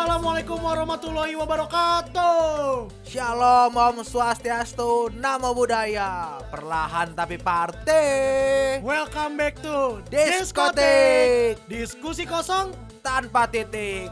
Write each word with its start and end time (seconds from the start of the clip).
Assalamualaikum 0.00 0.64
warahmatullahi 0.64 1.36
wabarakatuh. 1.36 2.88
Shalom 3.04 3.76
Om 3.76 4.00
Swastiastu, 4.00 5.12
Namo 5.12 5.52
Buddhaya 5.52 6.40
Perlahan 6.48 7.12
tapi 7.12 7.36
party 7.36 8.80
Welcome 8.80 9.36
back 9.36 9.60
to 9.60 10.00
Diskotik 10.08 11.60
Diskusi 11.68 12.24
kosong. 12.24 12.72
Tanpa 13.04 13.44
titik 13.44 14.08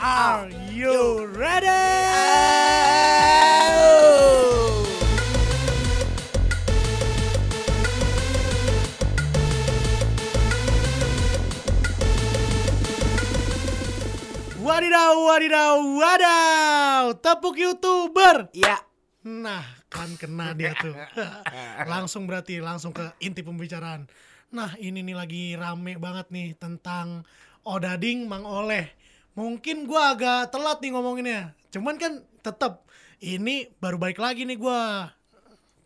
Are 0.00 0.48
you 0.72 1.28
ready? 1.36 1.76
Wadidaw, 14.68 15.16
wadidaw, 15.24 15.80
wadaw. 15.80 17.04
Tepuk 17.16 17.56
youtuber. 17.56 18.52
Ya 18.52 18.84
Nah, 19.24 19.64
kan 19.88 20.12
kena 20.20 20.52
dia 20.52 20.76
tuh. 20.76 20.92
langsung 21.92 22.28
berarti 22.28 22.60
langsung 22.60 22.92
ke 22.92 23.16
inti 23.24 23.40
pembicaraan. 23.40 24.04
Nah, 24.52 24.76
ini 24.76 25.00
nih 25.00 25.16
lagi 25.16 25.56
rame 25.56 25.96
banget 25.96 26.28
nih 26.28 26.52
tentang 26.60 27.24
Odading 27.64 28.28
Mang 28.28 28.44
Oleh. 28.44 28.92
Mungkin 29.32 29.88
gua 29.88 30.12
agak 30.12 30.52
telat 30.52 30.84
nih 30.84 30.92
ngomonginnya. 30.92 31.56
Cuman 31.72 31.96
kan 31.96 32.20
tetap 32.44 32.84
ini 33.24 33.72
baru 33.80 33.96
balik 33.96 34.20
lagi 34.20 34.44
nih 34.44 34.60
gua 34.60 35.08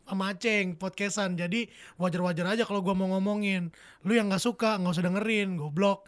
sama 0.06 0.34
Aceng 0.34 0.77
podcastan. 0.77 1.38
Jadi 1.38 1.70
wajar-wajar 1.97 2.45
aja 2.52 2.62
kalau 2.69 2.84
gua 2.84 2.92
mau 2.92 3.09
ngomongin. 3.16 3.73
Lu 4.02 4.12
yang 4.12 4.28
nggak 4.28 4.42
suka 4.42 4.77
nggak 4.78 4.92
usah 4.92 5.05
dengerin, 5.06 5.56
goblok. 5.56 6.06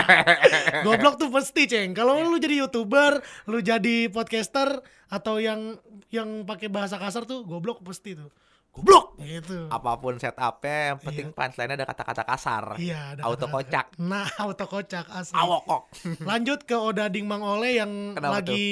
goblok 0.86 1.16
tuh 1.16 1.30
pasti, 1.30 1.70
Ceng. 1.70 1.94
Kalau 1.96 2.20
lu 2.20 2.36
jadi 2.36 2.66
YouTuber, 2.66 3.22
lu 3.48 3.58
jadi 3.64 4.10
podcaster 4.10 4.82
atau 5.08 5.38
yang 5.38 5.78
yang 6.10 6.42
pakai 6.44 6.68
bahasa 6.68 6.98
kasar 6.98 7.24
tuh 7.24 7.46
goblok 7.46 7.80
pasti 7.86 8.18
tuh. 8.18 8.30
Goblok 8.74 9.14
gitu. 9.22 9.70
Apa 9.70 9.96
pun 9.96 10.18
setupnya 10.18 10.92
Yang 10.92 11.00
penting 11.00 11.28
punchline 11.30 11.72
ada 11.72 11.86
kata-kata 11.86 12.22
kasar 12.26 12.64
Iya, 12.74 13.14
ada 13.14 13.22
Auto 13.22 13.46
kata-kata. 13.46 13.54
kocak 13.54 13.86
Nah, 14.10 14.26
auto 14.36 14.66
kocak 14.66 15.06
asli. 15.08 15.38
Awokok 15.38 15.82
Lanjut 16.30 16.66
ke 16.66 16.74
Odading 16.74 17.22
Mang 17.24 17.40
Oleh 17.40 17.78
yang 17.78 18.18
Kenapa 18.18 18.42
lagi 18.42 18.66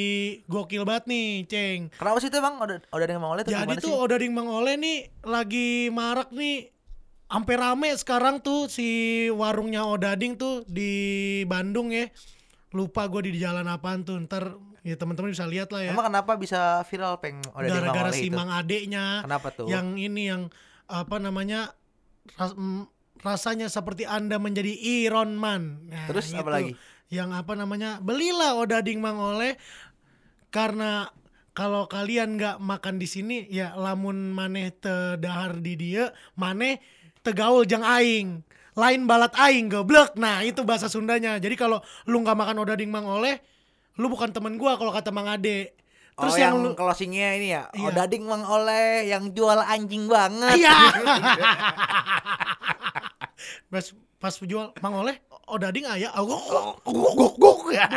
gokil 0.45 0.83
banget 0.83 1.07
nih, 1.07 1.29
Ceng. 1.47 1.81
Kenapa 1.95 2.19
sih 2.19 2.27
itu 2.27 2.37
emang 2.37 2.59
Udah, 2.59 2.83
udah 2.83 3.07
dengan 3.07 3.23
Mang 3.23 3.33
Oleh 3.33 3.43
tuh 3.43 3.55
Jadi 3.55 3.75
tuh 3.79 3.95
sih? 3.95 4.03
Odading 4.03 4.33
Mang 4.35 4.51
Oleh 4.51 4.75
nih 4.75 4.99
lagi 5.23 5.87
marak 5.89 6.35
nih 6.35 6.67
Sampai 7.31 7.57
rame 7.57 7.89
sekarang 7.97 8.45
tuh 8.45 8.69
si 8.69 8.91
warungnya 9.33 9.89
Odading 9.89 10.37
tuh 10.37 10.69
di 10.69 10.93
Bandung 11.49 11.89
ya. 11.89 12.13
Lupa 12.77 13.09
gue 13.09 13.25
di 13.25 13.41
jalan 13.41 13.65
apaan 13.65 14.05
tuh. 14.05 14.21
Ntar 14.21 14.53
ya 14.83 14.95
teman-teman 14.95 15.31
bisa 15.31 15.47
lihat 15.47 15.71
lah 15.71 15.83
ya. 15.83 15.91
Emang 15.95 16.11
kenapa 16.11 16.35
bisa 16.35 16.83
viral 16.87 17.19
peng 17.19 17.39
Mang 17.49 17.65
Gara-gara 17.65 18.11
si 18.11 18.27
itu? 18.27 18.35
Mang 18.35 18.51
adeknya 18.51 19.23
Kenapa 19.23 19.49
tuh? 19.51 19.67
yang 19.67 19.95
ini 19.95 20.29
yang 20.29 20.51
apa 20.87 21.17
namanya 21.17 21.73
ras- 22.35 22.59
rasanya 23.23 23.71
seperti 23.71 24.03
Anda 24.05 24.37
menjadi 24.37 24.75
Iron 25.07 25.39
Man. 25.39 25.87
Nah, 25.87 26.11
Terus 26.11 26.35
apa 26.35 26.43
itu. 26.43 26.51
lagi? 26.51 26.73
Yang 27.09 27.31
apa 27.39 27.53
namanya? 27.55 28.03
Belilah 28.03 28.59
Odading 28.59 28.99
Mang 28.99 29.17
Oleh 29.17 29.55
karena 30.51 31.09
kalau 31.53 31.85
kalian 31.85 32.37
nggak 32.37 32.57
makan 32.59 32.97
di 32.97 33.05
sini 33.05 33.45
ya 33.49 33.77
lamun 33.77 34.33
maneh 34.33 34.73
tedahar 34.73 35.61
di 35.61 35.77
dia 35.77 36.09
maneh 36.33 36.81
tegaul 37.21 37.69
jang 37.69 37.85
aing 37.85 38.41
lain 38.73 39.01
balat 39.05 39.33
aing 39.37 39.69
goblok 39.69 40.17
nah 40.17 40.41
itu 40.41 40.65
bahasa 40.65 40.89
Sundanya 40.89 41.37
jadi 41.37 41.53
kalau 41.57 41.85
lu 42.09 42.25
nggak 42.25 42.37
makan 42.37 42.65
odading 42.65 42.89
mang 42.89 43.05
oleh 43.05 43.37
lu 44.01 44.07
bukan 44.09 44.33
temen 44.33 44.57
gua 44.57 44.77
kalau 44.81 44.93
kata 44.95 45.11
mang 45.13 45.29
ade. 45.29 45.75
Terus 46.13 46.37
oh, 46.37 46.41
yang, 46.41 46.55
yang, 46.61 46.65
lu 46.65 46.77
closingnya 46.77 47.29
ini 47.41 47.57
ya? 47.57 47.73
Iya. 47.73 47.89
Odading 47.89 48.29
Mang 48.29 48.45
Oleh 48.45 49.09
yang 49.09 49.33
jual 49.33 49.57
anjing 49.65 50.13
banget. 50.13 50.61
Iya. 50.61 50.77
Pas 53.73 53.87
pas 54.23 54.31
jual 54.39 54.71
mang 54.79 55.03
oleh 55.03 55.19
odading 55.51 55.83
ayah 55.91 56.15
oh, 56.15 56.23
gok 56.31 56.79
gok 56.87 57.13
gok 57.19 57.35
gok 57.43 57.59
ya 57.75 57.91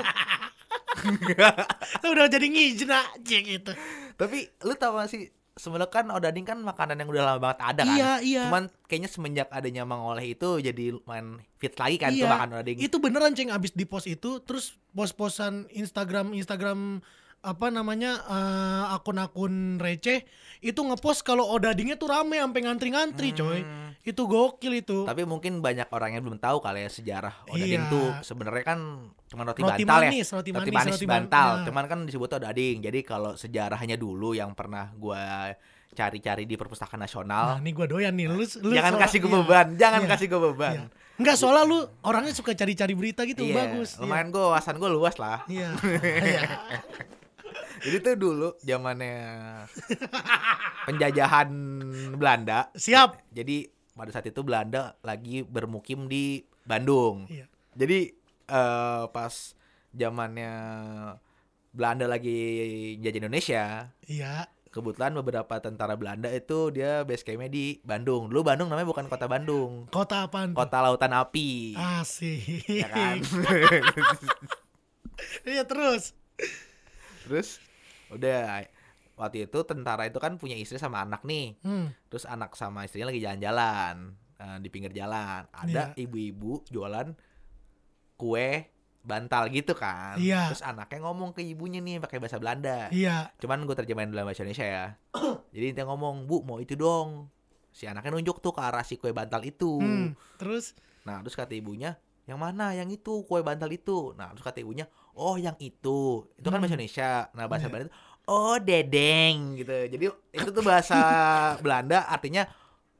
udah 2.02 2.26
jadi 2.26 2.48
ngijna 2.50 3.00
cek 3.22 3.46
itu. 3.46 3.72
Tapi 4.18 4.50
lu 4.66 4.74
tau 4.74 4.98
gak 4.98 5.12
sih 5.12 5.30
sebenarnya 5.56 5.88
kan 5.92 6.06
odading 6.12 6.44
kan 6.44 6.60
makanan 6.60 7.00
yang 7.00 7.08
udah 7.08 7.24
lama 7.24 7.40
banget 7.40 7.60
ada 7.64 7.84
kan. 7.88 7.96
Iya, 7.96 8.12
iya. 8.20 8.44
Cuman 8.48 8.68
kayaknya 8.92 9.10
semenjak 9.10 9.48
adanya 9.56 9.88
Mang 9.88 10.04
Oleh 10.04 10.36
itu 10.36 10.60
jadi 10.60 11.00
main 11.08 11.40
fit 11.56 11.72
lagi 11.80 11.96
kan 11.96 12.12
tuh 12.12 12.28
Iya, 12.28 12.32
makan 12.36 12.50
odading. 12.60 12.78
Itu 12.84 13.00
beneran 13.00 13.32
ceng 13.34 13.56
abis 13.56 13.72
di 13.72 13.88
post 13.88 14.12
itu 14.12 14.44
terus 14.44 14.76
pos-posan 14.92 15.72
Instagram 15.72 16.36
Instagram 16.36 17.00
apa 17.46 17.70
namanya 17.70 18.18
eh, 18.20 18.86
akun-akun 18.92 19.78
receh 19.78 20.26
itu 20.60 20.82
ngepost 20.82 21.22
kalau 21.22 21.46
odadingnya 21.46 21.94
tuh 21.94 22.10
rame 22.10 22.36
sampai 22.36 22.62
ngantri-ngantri 22.62 23.30
coy. 23.32 23.62
Hmm. 23.62 23.94
Itu 24.02 24.26
gokil 24.26 24.82
itu. 24.82 25.06
Tapi 25.06 25.24
mungkin 25.24 25.62
banyak 25.62 25.90
orang 25.90 26.14
yang 26.14 26.22
belum 26.22 26.38
tahu 26.38 26.58
kali 26.60 26.82
ya 26.82 26.90
sejarah 26.90 27.46
odading 27.48 27.80
Iya. 27.80 27.90
tuh 27.90 28.08
sebenarnya 28.22 28.66
kan 28.66 28.80
cuma 29.26 29.42
roti, 29.44 29.62
Roti 29.62 29.82
bantal 29.82 30.02
manis, 30.04 30.26
ya. 30.26 30.34
roti 30.36 30.52
manis, 30.52 30.74
roti 30.92 31.06
ban- 31.06 31.26
bantal. 31.26 31.50
nah. 31.52 31.66
Cuman 31.66 31.86
kan 31.86 32.00
disebut 32.04 32.30
odading. 32.36 32.82
Jadi 32.82 33.00
kalau 33.02 33.34
sejarahnya 33.34 33.94
dulu 33.96 34.34
yang 34.34 34.52
pernah 34.52 34.90
gua 34.92 35.54
cari-cari 35.92 36.44
di 36.44 36.54
perpustakaan 36.54 36.98
Nah, 36.98 37.06
nasional. 37.06 37.46
ini 37.58 37.72
gua 37.72 37.88
doyan 37.88 38.12
nih. 38.12 38.28
Lu, 38.28 38.42
lu 38.42 38.74
jangan 38.74 38.94
soal- 38.94 39.04
kasih 39.06 39.18
gue 39.18 39.28
iya. 39.28 39.38
beban, 39.40 39.68
jangan 39.76 40.00
Iya. 40.00 40.10
kasih 40.12 40.26
gue 40.28 40.42
beban. 40.44 40.74
Iya. 40.76 40.86
Enggak 41.16 41.36
soalnya 41.40 41.64
lu 41.64 41.78
orangnya 42.04 42.34
suka 42.34 42.52
cari-cari 42.52 42.92
berita 42.92 43.24
gitu, 43.24 43.42
Iya, 43.42 43.56
bagus. 43.56 43.96
Iya. 43.96 44.02
Lumayan 44.02 44.28
gue 44.30 44.44
wawasan 44.44 44.76
gue 44.76 44.90
luas 44.92 45.16
lah. 45.16 45.48
Iya. 45.48 45.72
Iya. 46.28 46.42
Jadi 47.86 47.98
tuh 48.02 48.16
dulu 48.18 48.50
zamannya 48.60 49.16
penjajahan 50.84 51.50
Belanda. 52.18 52.74
Siap. 52.74 53.22
Jadi 53.30 53.70
pada 53.94 54.10
saat 54.10 54.26
itu 54.26 54.42
Belanda 54.42 54.98
lagi 55.02 55.42
bermukim 55.42 56.10
di 56.10 56.42
Bandung. 56.66 57.30
Iya. 57.30 57.46
Jadi 57.78 58.00
eh, 58.48 59.04
pas 59.08 59.34
zamannya 59.92 60.54
Belanda 61.72 62.08
lagi 62.08 62.40
jajah 63.00 63.20
Indonesia, 63.20 63.64
Iya. 64.08 64.48
kebetulan 64.72 65.12
beberapa 65.14 65.60
tentara 65.60 65.96
Belanda 65.96 66.28
itu 66.28 66.72
dia 66.72 67.04
base 67.04 67.22
campnya 67.22 67.52
di 67.52 67.80
Bandung. 67.84 68.28
Dulu 68.28 68.44
Bandung 68.44 68.68
namanya 68.68 68.88
bukan 68.88 69.08
kota 69.08 69.28
Bandung, 69.28 69.84
Kota 69.92 70.28
tuh? 70.28 70.56
kota 70.56 70.78
lautan 70.80 71.12
api. 71.12 71.76
Asik. 71.76 72.64
Ya 72.68 72.88
kan? 72.88 73.20
Iya 75.48 75.64
terus. 75.64 76.12
Terus 77.24 77.64
udah 78.16 78.64
waktu 79.16 79.48
itu 79.48 79.60
tentara 79.64 80.08
itu 80.08 80.20
kan 80.20 80.36
punya 80.36 80.56
istri 80.56 80.80
sama 80.80 81.04
anak 81.04 81.24
nih. 81.24 81.56
Hmm. 81.64 81.92
Terus 82.12 82.28
anak 82.28 82.56
sama 82.56 82.84
istrinya 82.88 83.12
lagi 83.12 83.22
jalan-jalan 83.24 83.96
eh, 84.40 84.58
di 84.60 84.70
pinggir 84.72 84.92
jalan. 84.92 85.48
Ada 85.52 85.96
ibu-ibu 85.96 86.64
jualan 86.68 87.16
kue 88.16 88.72
bantal 89.06 89.54
gitu 89.54 89.78
kan. 89.78 90.18
Iya. 90.18 90.50
Terus 90.50 90.66
anaknya 90.66 91.06
ngomong 91.06 91.38
ke 91.38 91.46
ibunya 91.46 91.78
nih 91.80 92.02
pakai 92.02 92.18
bahasa 92.18 92.42
Belanda. 92.42 92.90
Iya. 92.90 93.30
Cuman 93.38 93.64
gue 93.70 93.76
terjemahin 93.78 94.10
dalam 94.10 94.26
bahasa 94.26 94.42
Indonesia 94.42 94.66
ya. 94.66 94.86
Jadi 95.56 95.68
dia 95.78 95.86
ngomong, 95.86 96.26
"Bu, 96.26 96.42
mau 96.42 96.58
itu 96.58 96.74
dong." 96.74 97.30
Si 97.70 97.86
anaknya 97.86 98.18
nunjuk 98.18 98.42
tuh 98.42 98.56
ke 98.56 98.62
arah 98.64 98.82
si 98.82 98.98
kue 98.98 99.14
bantal 99.14 99.46
itu. 99.46 99.78
Hmm. 99.78 100.18
Terus 100.42 100.74
Nah, 101.06 101.22
terus 101.22 101.38
kata 101.38 101.54
ibunya, 101.54 102.02
"Yang 102.26 102.40
mana? 102.42 102.74
Yang 102.74 102.98
itu, 102.98 103.14
kue 103.30 103.46
bantal 103.46 103.70
itu." 103.70 104.18
Nah, 104.18 104.34
terus 104.34 104.42
kata 104.42 104.60
ibunya, 104.66 104.90
"Oh, 105.16 105.36
yang 105.36 105.56
itu." 105.58 106.28
Itu 106.32 106.46
kan 106.46 106.54
Hmm. 106.54 106.62
bahasa 106.62 106.76
Indonesia. 106.76 107.10
Nah, 107.32 107.46
bahasa 107.46 107.66
Iya. 107.66 107.72
Belanda 107.72 107.86
itu, 107.86 107.94
"Oh, 108.26 108.56
dedeng." 108.58 109.36
gitu. 109.56 109.76
Jadi 109.88 110.06
itu 110.34 110.50
tuh 110.52 110.62
bahasa 110.62 110.98
Belanda 111.64 112.06
artinya 112.06 112.44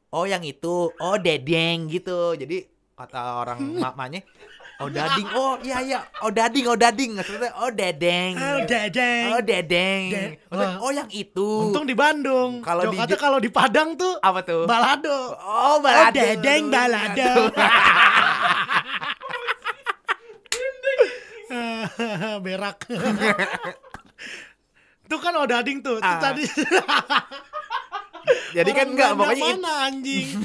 oh 0.10 0.24
yang 0.24 0.42
itu, 0.42 0.76
oh 0.94 1.18
dedeng 1.18 1.88
gitu. 1.88 2.34
Jadi 2.34 2.64
kata 2.96 3.20
orang 3.38 3.60
mamanya, 3.84 4.24
oh 4.78 4.88
dading, 4.88 5.28
oh 5.30 5.60
iya 5.60 5.84
iya, 5.84 6.00
oh 6.22 6.32
dading, 6.32 6.64
oh 6.66 6.78
dading. 6.78 7.12
Maksudnya 7.14 7.52
oh 7.54 7.68
dedeng. 7.68 8.34
Oh, 8.34 8.60
dedeng. 8.64 9.24
Oh 9.30 9.42
dedeng. 9.42 10.04
De- 10.08 10.40
Maksudnya, 10.48 10.72
Wah. 10.72 10.80
oh 10.80 10.92
yang 10.94 11.10
itu. 11.10 11.50
Untung 11.68 11.84
di 11.84 11.92
Bandung. 11.92 12.64
Kalau 12.64 12.88
di 12.88 12.96
Jo- 12.98 13.20
kalau 13.20 13.38
di 13.38 13.52
Padang 13.52 14.00
tuh 14.00 14.16
apa 14.18 14.40
tuh? 14.42 14.64
balado. 14.64 15.36
Oh, 15.36 15.76
Oh, 15.76 15.76
balado. 15.80 16.16
dedeng 16.16 16.72
balado. 16.72 17.52
Berak. 22.46 22.78
Tuh 25.06 25.20
kan 25.22 25.34
odading 25.36 25.80
tuh. 25.80 25.98
Tuh 25.98 26.02
Ah. 26.02 26.20
tadi. 26.20 26.44
Jadi 28.52 28.72
kan 28.72 28.88
enggak 28.90 29.12
it- 29.14 29.38
mana 29.38 29.72
anjing. 29.86 30.28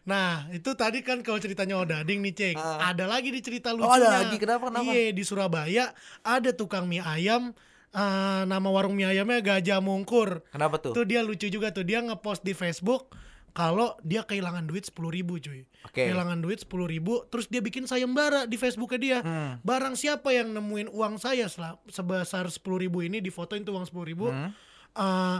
Nah, 0.00 0.48
itu 0.50 0.72
tadi 0.72 1.04
kan 1.04 1.20
kalau 1.20 1.36
ceritanya 1.36 1.76
Odading 1.76 2.18
nih, 2.20 2.32
Ceng. 2.32 2.56
Ah. 2.56 2.90
Ada 2.90 3.04
lagi 3.04 3.28
di 3.28 3.38
cerita 3.38 3.70
Oh, 3.70 3.78
lucunya. 3.78 4.00
ada 4.00 4.08
lagi. 4.18 4.36
Kenapa, 4.40 4.72
kenapa? 4.72 4.88
Iya, 4.88 5.12
di 5.12 5.22
Surabaya 5.22 5.84
ada 6.24 6.50
tukang 6.50 6.88
mie 6.88 6.98
ayam 6.98 7.52
eh, 7.90 8.42
nama 8.46 8.68
warung 8.70 8.94
mie 8.94 9.06
ayamnya 9.06 9.38
Gajah 9.38 9.78
Mungkur. 9.78 10.40
Kenapa 10.48 10.78
tuh? 10.78 10.94
Tuh 10.94 11.04
dia 11.04 11.20
lucu 11.20 11.46
juga 11.46 11.68
tuh 11.68 11.82
dia 11.82 11.98
ngepost 12.00 12.40
di 12.40 12.54
Facebook 12.54 13.12
kalau 13.60 13.92
dia 14.00 14.24
kehilangan 14.24 14.64
duit 14.64 14.88
sepuluh 14.88 15.12
ribu 15.12 15.36
cuy. 15.36 15.68
Oke. 15.84 16.08
Kehilangan 16.08 16.40
duit 16.40 16.64
sepuluh 16.64 16.88
ribu, 16.88 17.28
terus 17.28 17.44
dia 17.52 17.60
bikin 17.60 17.84
sayembara 17.84 18.48
di 18.48 18.56
Facebooknya 18.56 19.00
dia. 19.00 19.18
Hmm. 19.20 19.60
Barang 19.60 20.00
siapa 20.00 20.32
yang 20.32 20.56
nemuin 20.56 20.88
uang 20.88 21.20
saya 21.20 21.44
sebesar 21.92 22.48
sepuluh 22.48 22.80
ribu 22.80 23.04
ini 23.04 23.20
difotoin 23.20 23.60
tuh 23.60 23.76
uang 23.76 23.84
sepuluh 23.84 24.06
ribu, 24.08 24.26
Hmm. 24.32 24.56
eh, 24.96 25.38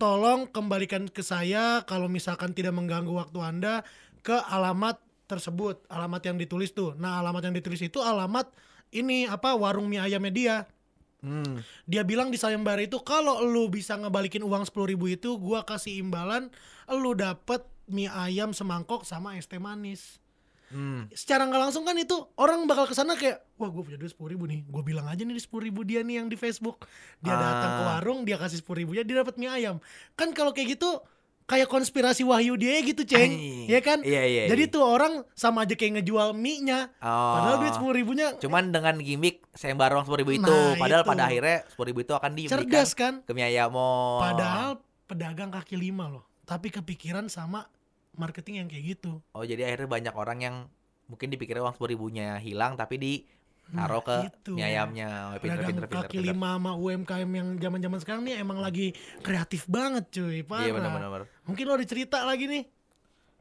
tolong 0.00 0.48
kembalikan 0.48 1.04
ke 1.12 1.20
saya 1.20 1.84
kalau 1.84 2.08
misalkan 2.08 2.56
tidak 2.56 2.72
mengganggu 2.72 3.12
waktu 3.12 3.36
anda 3.44 3.84
ke 4.24 4.32
alamat 4.32 4.96
tersebut, 5.28 5.84
alamat 5.92 6.24
yang 6.32 6.40
ditulis 6.40 6.72
tuh. 6.72 6.96
Nah 6.96 7.20
alamat 7.20 7.52
yang 7.52 7.54
ditulis 7.60 7.84
itu 7.84 8.00
alamat 8.00 8.48
ini 8.96 9.28
apa 9.28 9.52
warung 9.52 9.86
mie 9.86 10.00
ayamnya 10.00 10.32
dia. 10.32 10.56
Hmm. 11.20 11.60
Dia 11.84 12.00
bilang 12.04 12.32
di 12.32 12.40
sayembara 12.40 12.80
itu 12.80 12.96
kalau 13.04 13.44
lu 13.44 13.68
bisa 13.68 13.96
ngebalikin 13.96 14.40
uang 14.40 14.64
sepuluh 14.64 14.88
ribu 14.88 15.08
itu, 15.08 15.36
gua 15.36 15.64
kasih 15.68 16.00
imbalan, 16.00 16.48
lu 16.88 17.12
dapet 17.12 17.60
mie 17.90 18.08
ayam 18.08 18.56
semangkok 18.56 19.04
sama 19.04 19.36
es 19.36 19.44
teh 19.44 19.60
manis. 19.60 20.16
Hmm. 20.70 21.10
Secara 21.10 21.50
nggak 21.50 21.62
langsung 21.66 21.82
kan 21.82 21.98
itu 21.98 22.14
orang 22.38 22.62
bakal 22.70 22.86
ke 22.86 22.94
sana 22.94 23.18
kayak, 23.18 23.42
wah 23.58 23.66
gue 23.74 23.82
punya 23.82 23.98
duit 23.98 24.14
sepuluh 24.14 24.38
ribu 24.38 24.46
nih, 24.46 24.62
gue 24.62 24.82
bilang 24.86 25.10
aja 25.10 25.26
nih 25.26 25.34
sepuluh 25.42 25.66
ribu 25.66 25.82
dia 25.82 26.06
nih 26.06 26.22
yang 26.22 26.30
di 26.30 26.38
Facebook. 26.38 26.86
Dia 27.18 27.34
datang 27.34 27.70
ke 27.74 27.82
Ah. 27.82 27.88
warung, 27.98 28.22
dia 28.22 28.38
kasih 28.38 28.62
sepuluh 28.62 28.86
ribunya, 28.86 29.02
dia 29.02 29.18
dapat 29.18 29.34
mie 29.34 29.50
ayam. 29.50 29.82
Kan 30.14 30.30
kalau 30.30 30.54
kayak 30.54 30.78
gitu 30.78 31.02
kayak 31.50 31.66
konspirasi 31.66 32.22
wahyu 32.22 32.54
dia 32.54 32.78
gitu, 32.86 33.02
ceng, 33.02 33.34
ya 33.66 33.82
kan? 33.82 33.98
Iya 34.06 34.22
iya. 34.22 34.42
Jadi 34.46 34.70
iya. 34.70 34.74
tuh 34.74 34.86
orang 34.86 35.26
sama 35.34 35.66
aja 35.66 35.74
kayak 35.74 35.98
ngejual 35.98 36.30
mie-nya. 36.38 36.94
Oh. 37.02 37.34
Padahal 37.34 37.56
duit 37.66 37.74
sepuluh 37.74 37.94
ribunya 37.98 38.38
Cuman 38.38 38.70
dengan 38.70 38.94
gimmick 39.02 39.42
sayembara 39.50 39.98
uang 39.98 40.06
sepuluh 40.06 40.22
ribu 40.22 40.32
itu, 40.38 40.46
Nah, 40.46 40.78
padahal 40.78 41.02
itu. 41.02 41.10
pada 41.10 41.22
akhirnya 41.26 41.58
sepuluh 41.66 41.88
ribu 41.90 42.00
itu 42.06 42.14
akan 42.14 42.30
diberikan 42.38 42.62
cerdas 42.62 42.90
kan? 42.94 43.14
ke 43.26 43.32
mie 43.34 43.50
ayamon. 43.50 44.22
Padahal 44.22 44.70
pedagang 45.10 45.50
kaki 45.50 45.74
lima 45.74 46.06
loh, 46.06 46.22
tapi 46.46 46.70
kepikiran 46.70 47.26
sama 47.26 47.66
marketing 48.14 48.62
yang 48.62 48.68
kayak 48.70 48.84
gitu. 48.94 49.18
Oh 49.34 49.42
jadi 49.42 49.66
akhirnya 49.66 49.90
banyak 49.90 50.14
orang 50.14 50.38
yang 50.38 50.56
mungkin 51.10 51.26
dipikirnya 51.34 51.66
uang 51.66 51.74
sepuluh 51.74 51.98
ribunya 51.98 52.38
hilang 52.38 52.78
tapi 52.78 52.94
di 52.94 53.12
taruh 53.70 53.96
Nah, 53.96 54.02
ke 54.02 54.16
itu. 54.26 54.52
mie 54.52 54.66
ayamnya. 54.66 55.08
Oh, 55.26 55.38
pinter, 55.38 55.42
Pedagang 55.56 55.68
pinter, 55.70 55.86
kaki 55.88 56.16
pinter. 56.16 56.26
lima 56.28 56.48
sama 56.54 56.72
UMKM 56.74 57.30
yang 57.30 57.48
zaman-zaman 57.56 57.98
sekarang 57.98 58.22
nih 58.22 58.34
emang 58.38 58.58
lagi 58.58 58.92
kreatif 59.20 59.64
banget 59.64 60.10
cuy, 60.10 60.42
parah. 60.42 60.64
Iya 60.64 60.72
benar-benar. 60.72 61.24
Mungkin 61.42 61.64
lo 61.64 61.74
ada 61.74 61.86
cerita 61.86 62.22
lagi 62.22 62.44
nih. 62.44 62.64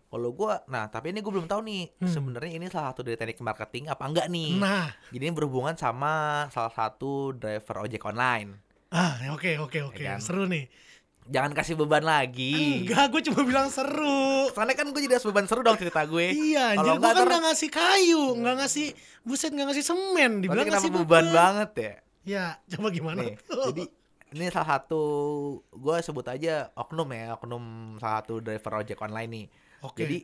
Kalau 0.10 0.34
gua, 0.34 0.66
nah 0.66 0.90
tapi 0.90 1.14
ini 1.14 1.22
gue 1.22 1.30
belum 1.30 1.46
tahu 1.46 1.62
nih 1.62 1.84
Hmm. 2.02 2.10
sebenarnya 2.10 2.58
ini 2.58 2.66
salah 2.66 2.90
satu 2.90 3.06
dari 3.06 3.14
teknik 3.14 3.38
marketing 3.40 3.86
apa 3.88 4.04
enggak 4.04 4.26
nih. 4.26 4.58
Nah, 4.58 4.90
Jadi 5.14 5.22
ini 5.22 5.34
berhubungan 5.34 5.78
sama 5.78 6.14
salah 6.50 6.74
satu 6.74 7.30
driver 7.32 7.86
ojek 7.86 8.02
online. 8.04 8.58
ah 8.90 9.22
oke 9.30 9.62
oke 9.62 9.78
oke, 9.86 10.02
Ya 10.02 10.18
kan? 10.18 10.20
seru 10.20 10.50
nih. 10.50 10.66
Jangan 11.30 11.52
kasih 11.54 11.78
beban 11.78 12.02
lagi. 12.02 12.82
Enggak, 12.84 13.14
gue 13.14 13.22
cuma 13.30 13.46
bilang 13.46 13.70
seru. 13.70 14.50
Soalnya 14.50 14.74
kan 14.74 14.90
gue 14.90 15.02
jadi 15.06 15.22
harus 15.22 15.28
beban 15.30 15.46
seru 15.46 15.62
dong 15.62 15.78
cerita 15.78 16.02
gue. 16.10 16.34
Iya, 16.34 16.74
anjir 16.74 16.98
gue 16.98 17.06
kan 17.06 17.26
nggak 17.30 17.44
ngasih 17.54 17.70
kayu, 17.70 18.24
nggak 18.42 18.56
ngasih 18.66 18.88
buset, 19.22 19.54
nggak 19.54 19.68
ngasih 19.70 19.86
semen, 19.86 20.32
dibilang 20.42 20.66
ngasih 20.66 20.90
beban 20.90 21.30
banget 21.30 21.72
ya? 21.78 21.94
Ya, 22.26 22.46
coba 22.76 22.90
gimana? 22.90 23.22
Nih, 23.22 23.38
tuh? 23.46 23.70
jadi 23.70 23.84
ini 24.30 24.46
salah 24.54 24.78
satu 24.78 25.02
gue 25.70 25.96
sebut 26.02 26.26
aja 26.26 26.74
oknum 26.74 27.10
ya, 27.14 27.38
oknum 27.38 27.98
salah 28.02 28.26
satu 28.26 28.42
driver 28.42 28.82
ojek 28.82 28.98
online 28.98 29.30
nih. 29.30 29.46
Oke. 29.86 30.02
Jadi 30.06 30.18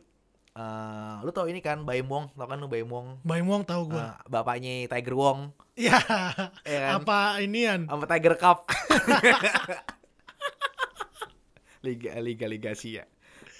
eh, 0.58 1.14
lu 1.22 1.30
tau 1.30 1.46
ini 1.46 1.62
kan 1.62 1.86
Baim 1.86 2.06
Wong, 2.10 2.34
tau 2.34 2.46
kan 2.50 2.58
lu 2.58 2.66
Baim 2.66 2.90
Wong? 2.90 3.22
Baim 3.22 3.46
Wong 3.46 3.62
tahu 3.62 3.94
gue. 3.94 4.02
Eh, 4.02 4.14
bapaknya 4.26 4.90
Tiger 4.90 5.14
Wong, 5.14 5.54
Iya. 5.78 5.98
ya 6.66 6.78
kan? 6.82 6.92
Apa 7.02 7.18
inian? 7.42 7.86
Sama 7.86 8.10
Tiger 8.10 8.34
Cup. 8.38 8.66
Liga 11.86 12.18
Liga 12.18 12.46
Liga 12.50 12.74
Asia. 12.74 13.06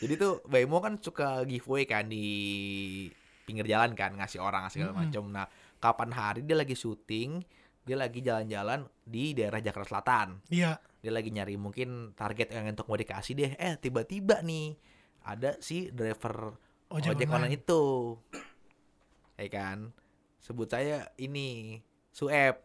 Jadi 0.02 0.12
tuh 0.18 0.42
Baim 0.50 0.68
Wong 0.68 0.82
kan 0.82 0.94
suka 0.98 1.46
giveaway 1.46 1.86
kan 1.86 2.10
di 2.10 2.26
pinggir 3.46 3.64
jalan 3.64 3.94
kan 3.94 4.12
ngasih 4.18 4.42
orang 4.42 4.66
ngasih 4.66 4.82
segala 4.82 4.92
Mm-mm. 4.92 5.02
macam. 5.06 5.22
Nah, 5.30 5.46
kapan 5.78 6.10
hari 6.10 6.40
dia 6.42 6.58
lagi 6.58 6.74
syuting, 6.74 7.40
dia 7.86 7.96
lagi 7.96 8.20
jalan-jalan 8.20 8.84
di 9.06 9.32
daerah 9.32 9.62
Jakarta 9.62 9.94
Selatan. 9.94 10.42
Iya. 10.50 10.82
dia 10.96 11.14
lagi 11.14 11.30
nyari 11.30 11.54
mungkin 11.54 12.18
target 12.18 12.50
yang 12.50 12.66
untuk 12.66 12.90
mau 12.90 12.98
dikasih 12.98 13.38
deh 13.38 13.54
eh 13.62 13.78
tiba-tiba 13.78 14.42
nih 14.42 14.74
ada 15.22 15.54
si 15.62 15.94
driver 15.94 16.58
Ojek 16.90 17.14
ojek, 17.14 17.30
online. 17.30 17.54
online 17.54 17.54
itu 17.62 17.82
ya 19.38 19.46
kan 19.46 19.94
sebut 20.42 20.66
saya 20.66 21.06
ini 21.22 21.78
Sueb 22.10 22.58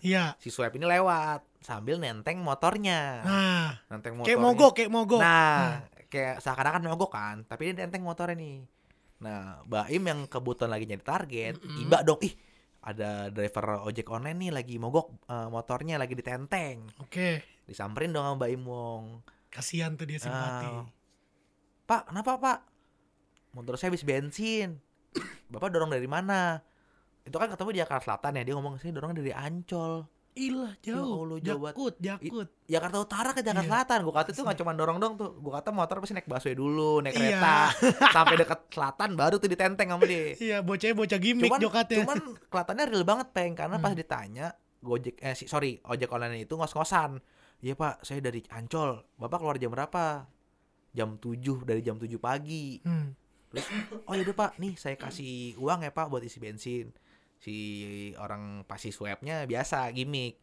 Iya. 0.00 0.36
si 0.36 0.48
Sueb 0.48 0.72
ini 0.74 0.84
lewat 0.84 1.44
sambil 1.60 1.96
nenteng 1.96 2.38
motornya 2.38 3.24
Nah, 3.24 3.68
nenteng 3.88 4.14
motornya 4.14 4.28
kayak 4.32 4.44
mogok, 4.44 4.72
kayak 4.76 4.90
mogok. 4.92 5.20
nah 5.20 5.82
kayak 6.06 6.38
seakan-akan 6.38 6.82
mogok 6.86 7.10
kan 7.10 7.36
tapi 7.44 7.72
dia 7.72 7.82
nenteng 7.82 8.02
motornya 8.02 8.36
nih 8.36 8.62
nah 9.16 9.64
Baim 9.64 10.02
yang 10.02 10.20
kebetulan 10.28 10.70
lagi 10.70 10.84
nyari 10.84 11.02
target 11.02 11.54
Mm-mm. 11.56 11.82
iba 11.82 11.98
dong 12.04 12.20
ih 12.20 12.34
ada 12.86 13.32
driver 13.32 13.82
ojek 13.82 14.06
online 14.06 14.38
nih 14.38 14.50
lagi 14.52 14.76
mogok 14.76 15.26
eh, 15.26 15.48
motornya 15.48 15.96
lagi 15.96 16.14
ditenteng 16.14 16.86
Oke. 17.00 17.42
disamperin 17.64 18.12
dong 18.12 18.22
sama 18.22 18.36
Mbak 18.38 18.50
Im 18.52 18.64
Wong 18.64 19.04
Kasihan 19.46 19.96
tuh 19.96 20.04
dia 20.04 20.20
simpati. 20.20 20.68
Ah. 20.68 20.84
Pak, 21.88 22.12
kenapa 22.12 22.36
pak? 22.36 22.58
Motor 23.56 23.80
saya 23.80 23.88
habis 23.88 24.04
bensin. 24.04 24.76
Bapak 25.48 25.72
dorong 25.72 25.88
dari 25.88 26.04
mana? 26.04 26.60
Itu 27.26 27.36
kan 27.36 27.48
ketemu 27.48 27.68
di 27.70 27.80
Jakarta 27.80 28.02
Selatan 28.04 28.32
ya. 28.32 28.42
Dia 28.42 28.54
ngomong 28.54 28.74
saya 28.76 28.92
dorong 28.92 29.12
dari 29.12 29.30
Ancol. 29.30 30.06
Ilah 30.36 30.76
Ya 30.78 30.92
jauh. 30.92 31.24
Allah, 31.24 31.38
jauh. 31.40 31.64
Jakut, 31.64 31.94
jakut. 31.96 32.48
Jakarta 32.66 32.96
Utara 33.00 33.30
ke 33.32 33.40
Jakarta 33.40 33.62
Iya. 33.62 33.70
Selatan. 33.72 33.98
Gue 34.02 34.14
kata 34.14 34.28
itu 34.30 34.42
nggak 34.42 34.58
cuma 34.58 34.72
dorong 34.72 34.98
dong 34.98 35.14
tuh. 35.16 35.30
Gue 35.34 35.48
kata 35.50 35.68
motor 35.70 35.96
pasti 35.98 36.12
naik 36.12 36.28
busway 36.28 36.52
dulu, 36.52 37.00
naik 37.00 37.12
Iya. 37.12 37.20
kereta, 37.40 37.56
sampai 38.14 38.34
dekat 38.36 38.60
selatan 38.68 39.10
baru 39.12 39.34
tuh 39.36 39.48
ditenteng 39.48 39.88
sama 39.88 40.04
dia. 40.04 40.36
Iya, 40.36 40.56
bocahnya 40.60 40.92
bocah 40.94 41.18
gimmick 41.18 41.48
Cuman, 41.48 41.58
jokatnya. 41.58 41.96
cuman 41.98 42.16
kelihatannya 42.46 42.84
real 42.86 43.04
banget 43.04 43.28
peng 43.32 43.52
karena 43.54 43.76
pas 43.76 43.90
Hmm. 43.90 43.98
ditanya 43.98 44.46
Gojek 44.78 45.18
eh 45.18 45.34
sorry 45.34 45.80
ojek 45.82 46.06
online 46.06 46.38
itu 46.38 46.52
ngos-ngosan. 46.52 47.18
Iya 47.58 47.72
pak, 47.74 48.04
saya 48.04 48.20
dari 48.20 48.44
Ancol. 48.46 49.02
Bapak 49.16 49.40
keluar 49.40 49.56
jam 49.56 49.72
berapa? 49.72 50.28
Jam 50.92 51.16
7 51.16 51.64
dari 51.64 51.80
jam 51.80 51.96
7 51.96 52.12
pagi. 52.16 52.76
Hmm. 52.82 53.16
Terus, 53.48 53.66
oh 54.04 54.12
yaudah 54.12 54.36
pak, 54.36 54.50
nih 54.56 54.76
saya 54.76 54.94
kasih 54.94 55.56
uang 55.56 55.80
ya 55.80 55.90
pak 55.90 56.06
buat 56.06 56.20
isi 56.20 56.36
bensin. 56.36 56.92
Si 57.36 57.54
orang 58.16 58.64
pasti 58.64 58.90
swabnya 58.90 59.44
biasa 59.44 59.92
gimmick. 59.92 60.40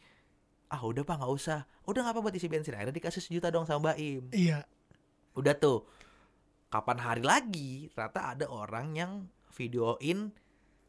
Ah 0.69 0.81
udah 0.81 1.05
pak 1.05 1.19
nggak 1.21 1.33
usah. 1.33 1.65
Udah 1.85 2.05
nggak 2.05 2.13
apa 2.17 2.21
buat 2.23 2.35
isi 2.37 2.47
bensin. 2.49 2.73
Akhirnya 2.73 2.95
dikasih 2.95 3.21
sejuta 3.21 3.49
dong 3.49 3.65
sama 3.67 3.91
Mbak 3.91 3.97
Im. 3.99 4.23
Iya. 4.31 4.65
Udah 5.37 5.53
tuh. 5.57 5.85
Kapan 6.73 6.97
hari 6.97 7.21
lagi 7.21 7.71
ternyata 7.93 8.33
ada 8.33 8.45
orang 8.49 8.97
yang 8.97 9.11
videoin 9.53 10.33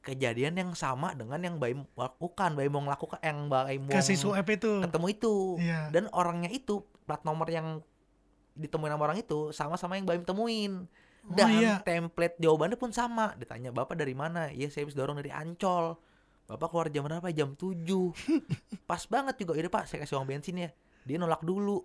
kejadian 0.04 0.56
yang 0.56 0.70
sama 0.76 1.16
dengan 1.16 1.40
yang 1.40 1.56
Baim 1.56 1.88
lakukan, 1.96 2.52
Baim 2.56 2.72
mau 2.72 2.84
lakukan 2.84 3.20
yang 3.24 3.48
Baim 3.48 3.88
mau 3.88 3.92
Kasih 3.92 4.20
suap 4.20 4.44
itu. 4.48 4.84
ketemu 4.84 5.06
itu. 5.12 5.34
Iya. 5.60 5.88
Dan 5.92 6.12
orangnya 6.12 6.52
itu 6.52 6.84
plat 7.08 7.20
nomor 7.24 7.48
yang 7.48 7.80
ditemuin 8.54 8.94
sama 8.94 9.04
orang 9.10 9.18
itu 9.18 9.50
sama-sama 9.50 9.96
yang 9.96 10.06
Baim 10.08 10.22
temuin. 10.22 10.88
Oh, 11.24 11.32
Dan 11.32 11.48
iya. 11.56 11.74
template 11.80 12.36
jawabannya 12.36 12.76
pun 12.76 12.92
sama. 12.92 13.32
Ditanya, 13.40 13.72
"Bapak 13.72 13.96
dari 13.96 14.12
mana?" 14.12 14.52
"Iya, 14.52 14.68
saya 14.68 14.84
habis 14.84 14.96
dorong 14.96 15.16
dari 15.16 15.32
Ancol." 15.32 15.96
"Bapak 16.44 16.68
keluar 16.68 16.88
jam 16.92 17.08
berapa?" 17.08 17.28
"Jam 17.32 17.56
7." 17.56 18.12
Pas 18.90 19.02
banget 19.08 19.40
juga. 19.40 19.56
"Yaudah, 19.56 19.72
Pak, 19.72 19.84
saya 19.88 20.04
kasih 20.04 20.20
uang 20.20 20.28
bensin 20.28 20.60
ya." 20.60 20.70
Dia 21.08 21.16
nolak 21.16 21.40
dulu. 21.40 21.80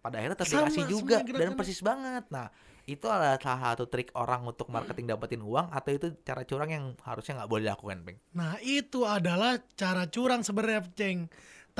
Pada 0.00 0.16
akhirnya 0.16 0.40
semua 0.48 0.88
juga 0.88 1.20
dan 1.20 1.52
persis 1.52 1.84
banget. 1.84 2.24
Nah, 2.32 2.48
itu 2.88 3.04
adalah 3.04 3.36
salah 3.36 3.76
satu 3.76 3.84
trik 3.84 4.08
orang 4.16 4.48
untuk 4.48 4.72
marketing 4.72 5.12
dapetin 5.12 5.44
uang 5.44 5.68
atau 5.68 5.90
itu 5.92 6.16
cara 6.24 6.42
curang 6.48 6.70
yang 6.72 6.84
harusnya 7.04 7.44
nggak 7.44 7.50
boleh 7.52 7.62
dilakukan, 7.68 7.98
Peng. 8.08 8.18
Nah, 8.32 8.56
itu 8.64 9.04
adalah 9.04 9.60
cara 9.76 10.08
curang 10.08 10.40
sebenarnya, 10.40 10.88
Ceng. 10.96 11.28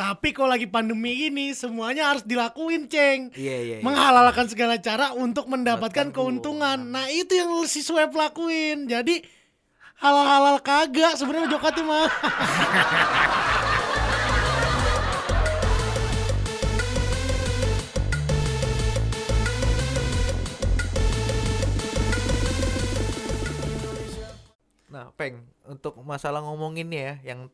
Tapi 0.01 0.33
kalau 0.33 0.57
lagi 0.57 0.65
pandemi 0.65 1.29
ini 1.29 1.53
semuanya 1.53 2.09
harus 2.09 2.25
dilakuin, 2.25 2.89
Ceng. 2.89 3.37
Iya, 3.37 3.57
iya, 3.61 3.77
iya. 3.77 3.85
Menghalalkan 3.85 4.49
segala 4.49 4.81
cara 4.81 5.13
untuk 5.13 5.45
Mendapatkan 5.45 6.09
mendapatkan 6.09 6.09
keuntungan. 6.17 6.89
Nah, 6.89 7.05
itu 7.13 7.37
yang 7.37 7.53
si 7.69 7.85
Swab 7.85 8.17
lakuin. 8.17 8.89
Jadi 8.89 9.21
halal-halal 10.01 10.65
kagak 10.65 11.21
sebenarnya 11.21 11.53
jokatnya 11.53 11.85
mah. 11.85 12.09
Nah, 24.91 25.07
Peng, 25.15 25.47
untuk 25.71 26.03
masalah 26.03 26.43
ngomongin 26.43 26.91
ya, 26.91 27.23
yang 27.23 27.47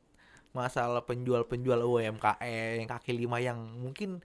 masalah 0.57 1.03
penjual-penjual 1.03 1.77
UMKM 1.79 2.41
yang 2.79 2.89
kaki 2.89 3.13
lima 3.13 3.37
yang 3.39 3.61
mungkin 3.77 4.25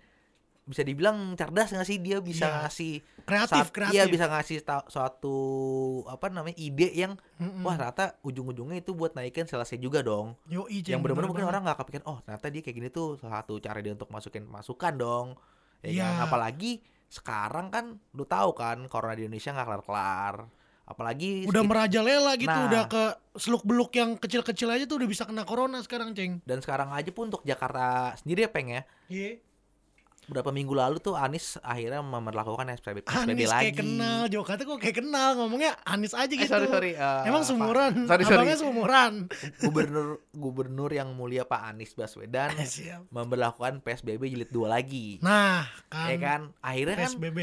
bisa 0.62 0.82
dibilang 0.82 1.34
cerdas 1.34 1.70
nggak 1.70 1.84
sih 1.84 1.98
dia 1.98 2.22
bisa 2.22 2.46
Iya. 2.46 2.56
ngasih 2.62 2.94
Kreatif, 3.22 3.66
saat- 3.66 3.74
kreatif. 3.74 3.94
iya 3.94 4.04
bisa 4.06 4.26
ngasih 4.26 4.58
suatu 4.88 5.38
apa 6.06 6.30
namanya 6.30 6.56
ide 6.56 6.88
yang 6.94 7.18
Mm-mm. 7.36 7.62
wah 7.62 7.76
ternyata 7.76 8.16
ujung-ujungnya 8.22 8.80
itu 8.80 8.94
buat 8.94 9.12
naikin 9.12 9.44
selesai 9.44 9.76
juga 9.76 10.00
dong 10.02 10.38
Yoi, 10.48 10.80
Ceng, 10.80 10.96
yang 10.96 11.02
benar-benar 11.02 11.28
mungkin 11.28 11.44
orang 11.46 11.62
nggak 11.62 11.78
kepikiran 11.78 12.06
oh 12.08 12.18
ternyata 12.22 12.48
dia 12.48 12.62
kayak 12.62 12.78
gini 12.78 12.90
tuh 12.90 13.18
salah 13.18 13.42
satu 13.42 13.58
cara 13.58 13.80
dia 13.80 13.92
untuk 13.92 14.08
masukin 14.08 14.46
masukan 14.46 14.94
dong 14.96 15.28
ya 15.82 15.90
Iya. 15.92 16.06
kan? 16.06 16.30
apalagi 16.30 16.72
sekarang 17.08 17.68
kan 17.68 17.86
lu 18.12 18.24
tahu 18.24 18.54
kan 18.54 18.80
corona 18.88 19.12
di 19.12 19.26
Indonesia 19.26 19.52
nggak 19.52 19.68
kelar-kelar. 19.68 20.36
Apalagi 20.92 21.44
Udah 21.44 21.64
merajalela 21.64 22.36
gitu, 22.36 22.52
Nah. 22.52 22.68
udah 22.68 22.84
ke 22.86 23.04
seluk 23.34 23.64
beluk 23.64 23.92
yang 23.92 24.14
kecil-kecil 24.14 24.68
aja 24.70 24.84
tuh 24.84 24.96
udah 24.96 25.08
bisa 25.08 25.24
kena 25.24 25.42
corona 25.42 25.80
sekarang, 25.80 26.12
Ceng. 26.12 26.44
dan 26.44 26.60
sekarang 26.60 26.92
aja 26.92 27.08
pun 27.10 27.28
untuk 27.28 27.42
Jakarta 27.42 28.12
sendiri 28.16 28.44
ya 28.44 28.50
peng 28.50 28.68
ya. 28.70 28.84
Iya. 29.08 29.40
Beberapa 30.24 30.54
minggu 30.54 30.72
lalu 30.72 31.02
tuh 31.02 31.18
Anies 31.18 31.58
akhirnya 31.60 32.00
memperlakukan 32.00 32.64
SPB, 32.72 33.02
SPB 33.02 33.10
Anis 33.34 33.50
lagi. 33.50 33.64
kayak 33.66 33.76
kenal, 33.76 34.20
Joko 34.28 34.46
kata 34.46 34.62
kok 34.64 34.78
kayak 34.78 34.98
kenal, 34.98 35.30
ngomongnya 35.34 35.76
Anis 35.84 36.14
aja 36.14 36.30
Eh, 36.30 36.38
gitu. 36.38 36.48
sorry 36.48 36.68
sorry. 36.68 36.92
eh, 36.94 37.22
Emang 37.26 37.42
sumuran, 37.42 38.06
Sorry 38.06 38.22
sorry. 38.22 38.38
abangnya 38.38 38.56
sumuran. 38.56 39.14
Gubernur 39.62 40.08
Gubernur 40.32 40.88
yang 40.90 41.12
mulia 41.12 41.44
Pak 41.44 41.66
Anies 41.66 41.92
Baswedan 41.92 42.54
Siap. 42.70 43.10
memperlakukan 43.10 43.82
PSBB 43.82 44.30
jilid 44.30 44.48
2 44.48 44.68
lagi. 44.68 45.18
Nah, 45.20 45.66
kan, 45.90 46.08
ya 46.08 46.18
kan 46.18 46.42
akhirnya 46.60 46.96
kan 46.98 47.12
PSBB. 47.12 47.40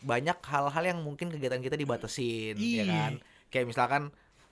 Banyak 0.00 0.38
hal-hal 0.42 0.84
yang 0.86 0.98
mungkin 0.98 1.28
kegiatan 1.28 1.58
kita 1.58 1.74
dibatasin 1.74 2.54
ya 2.54 2.82
Iya. 2.82 2.84
kan 2.86 3.12
kayak 3.48 3.66
misalkan 3.66 4.02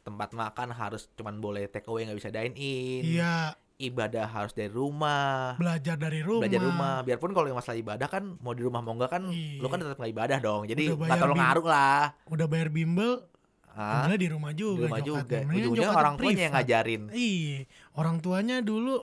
tempat 0.01 0.33
makan 0.33 0.69
harus 0.71 1.09
cuman 1.15 1.37
boleh 1.37 1.67
take 1.67 1.87
away 1.87 2.03
nggak 2.03 2.17
bisa 2.17 2.29
dine 2.29 2.53
in 2.53 3.03
Iya, 3.11 3.53
ibadah 3.79 4.27
harus 4.27 4.51
dari 4.51 4.69
rumah 4.69 5.55
belajar 5.55 5.95
dari 5.95 6.19
rumah. 6.19 6.43
belajar 6.43 6.61
rumah 6.61 6.95
biarpun 7.03 7.31
kalau 7.31 7.47
yang 7.47 7.57
masalah 7.57 7.77
ibadah 7.77 8.07
kan 8.07 8.37
mau 8.37 8.51
di 8.51 8.61
rumah 8.61 8.81
mau 8.81 8.93
enggak 8.93 9.11
kan 9.11 9.23
Iya. 9.27 9.59
lu 9.59 9.67
kan 9.67 9.79
tetap 9.79 9.97
nggak 9.97 10.13
ibadah 10.13 10.39
dong 10.39 10.63
jadi 10.65 10.83
nggak 10.91 11.15
terlalu 11.15 11.37
ngaruh 11.37 11.67
lah 11.67 12.03
Udah 12.27 12.45
bayar 12.45 12.69
bimbel? 12.69 13.25
Sebenarnya 13.71 14.19
di 14.19 14.29
rumah 14.29 14.51
di 14.51 14.59
juga. 14.59 14.85
rumah 14.85 14.99
Jokatnya. 14.99 15.41
juga 15.47 15.69
ujungnya 15.71 15.91
orang 15.95 16.15
tuanya 16.17 16.43
yang 16.43 16.55
ngajarin 16.55 17.03
Iya, 17.11 17.59
orang 17.95 18.17
tuanya 18.19 18.57
dulu 18.59 18.95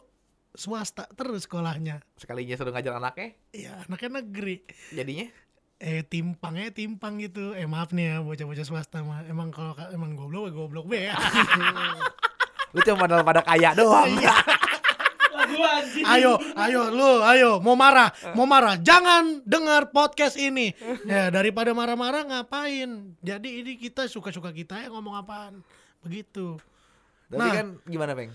swasta 0.52 1.08
terus 1.10 1.44
sekolahnya. 1.44 2.04
sekalinya 2.16 2.54
suruh 2.54 2.72
ngajar 2.72 2.94
anaknya 2.94 3.36
Iya, 3.52 3.72
anaknya 3.82 4.10
negeri. 4.20 4.64
jadinya 4.90 5.28
Eh 5.76 6.02
timpangnya 6.02 6.72
timpang 6.72 7.20
gitu. 7.20 7.52
Eh 7.52 7.68
maaf 7.68 7.92
nih 7.92 8.16
ya 8.16 8.18
bocah-bocah 8.20 8.64
swasta 8.64 9.04
mah. 9.04 9.28
Emang 9.28 9.52
kalau 9.52 9.76
emang 9.92 10.16
goblok 10.16 10.48
ya 10.48 10.52
goblok 10.52 10.86
be 10.88 11.00
ya. 11.12 11.16
lu 12.76 12.84
cuma 12.84 13.08
pada 13.08 13.24
pada 13.24 13.42
kaya 13.42 13.72
doang 13.72 14.20
Iya. 14.20 14.36
ayo, 16.10 16.34
ayo 16.58 16.82
lu, 16.90 17.22
ayo 17.22 17.52
mau 17.62 17.78
marah, 17.78 18.10
mau 18.34 18.44
marah. 18.44 18.76
Jangan 18.76 19.46
dengar 19.46 19.94
podcast 19.94 20.36
ini. 20.36 20.74
Ya 21.06 21.30
daripada 21.30 21.72
marah-marah 21.72 22.26
ngapain? 22.26 23.14
Jadi 23.22 23.62
ini 23.62 23.78
kita 23.78 24.10
suka-suka 24.10 24.50
kita 24.50 24.80
ya 24.80 24.88
ngomong 24.90 25.16
apaan. 25.16 25.62
Begitu. 26.02 26.58
tapi 27.26 27.42
Nah. 27.42 27.52
kan 27.52 27.68
gimana 27.84 28.14
peng 28.14 28.30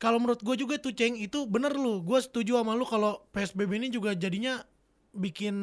kalau 0.00 0.16
menurut 0.16 0.40
gue 0.40 0.56
juga 0.56 0.80
tuh 0.80 0.96
ceng 0.96 1.12
itu 1.12 1.44
bener 1.44 1.76
lu 1.76 2.00
gue 2.00 2.16
setuju 2.18 2.56
sama 2.56 2.72
lu 2.72 2.88
kalau 2.88 3.20
psbb 3.30 3.68
ini 3.76 3.92
juga 3.92 4.16
jadinya 4.16 4.64
bikin 5.10 5.56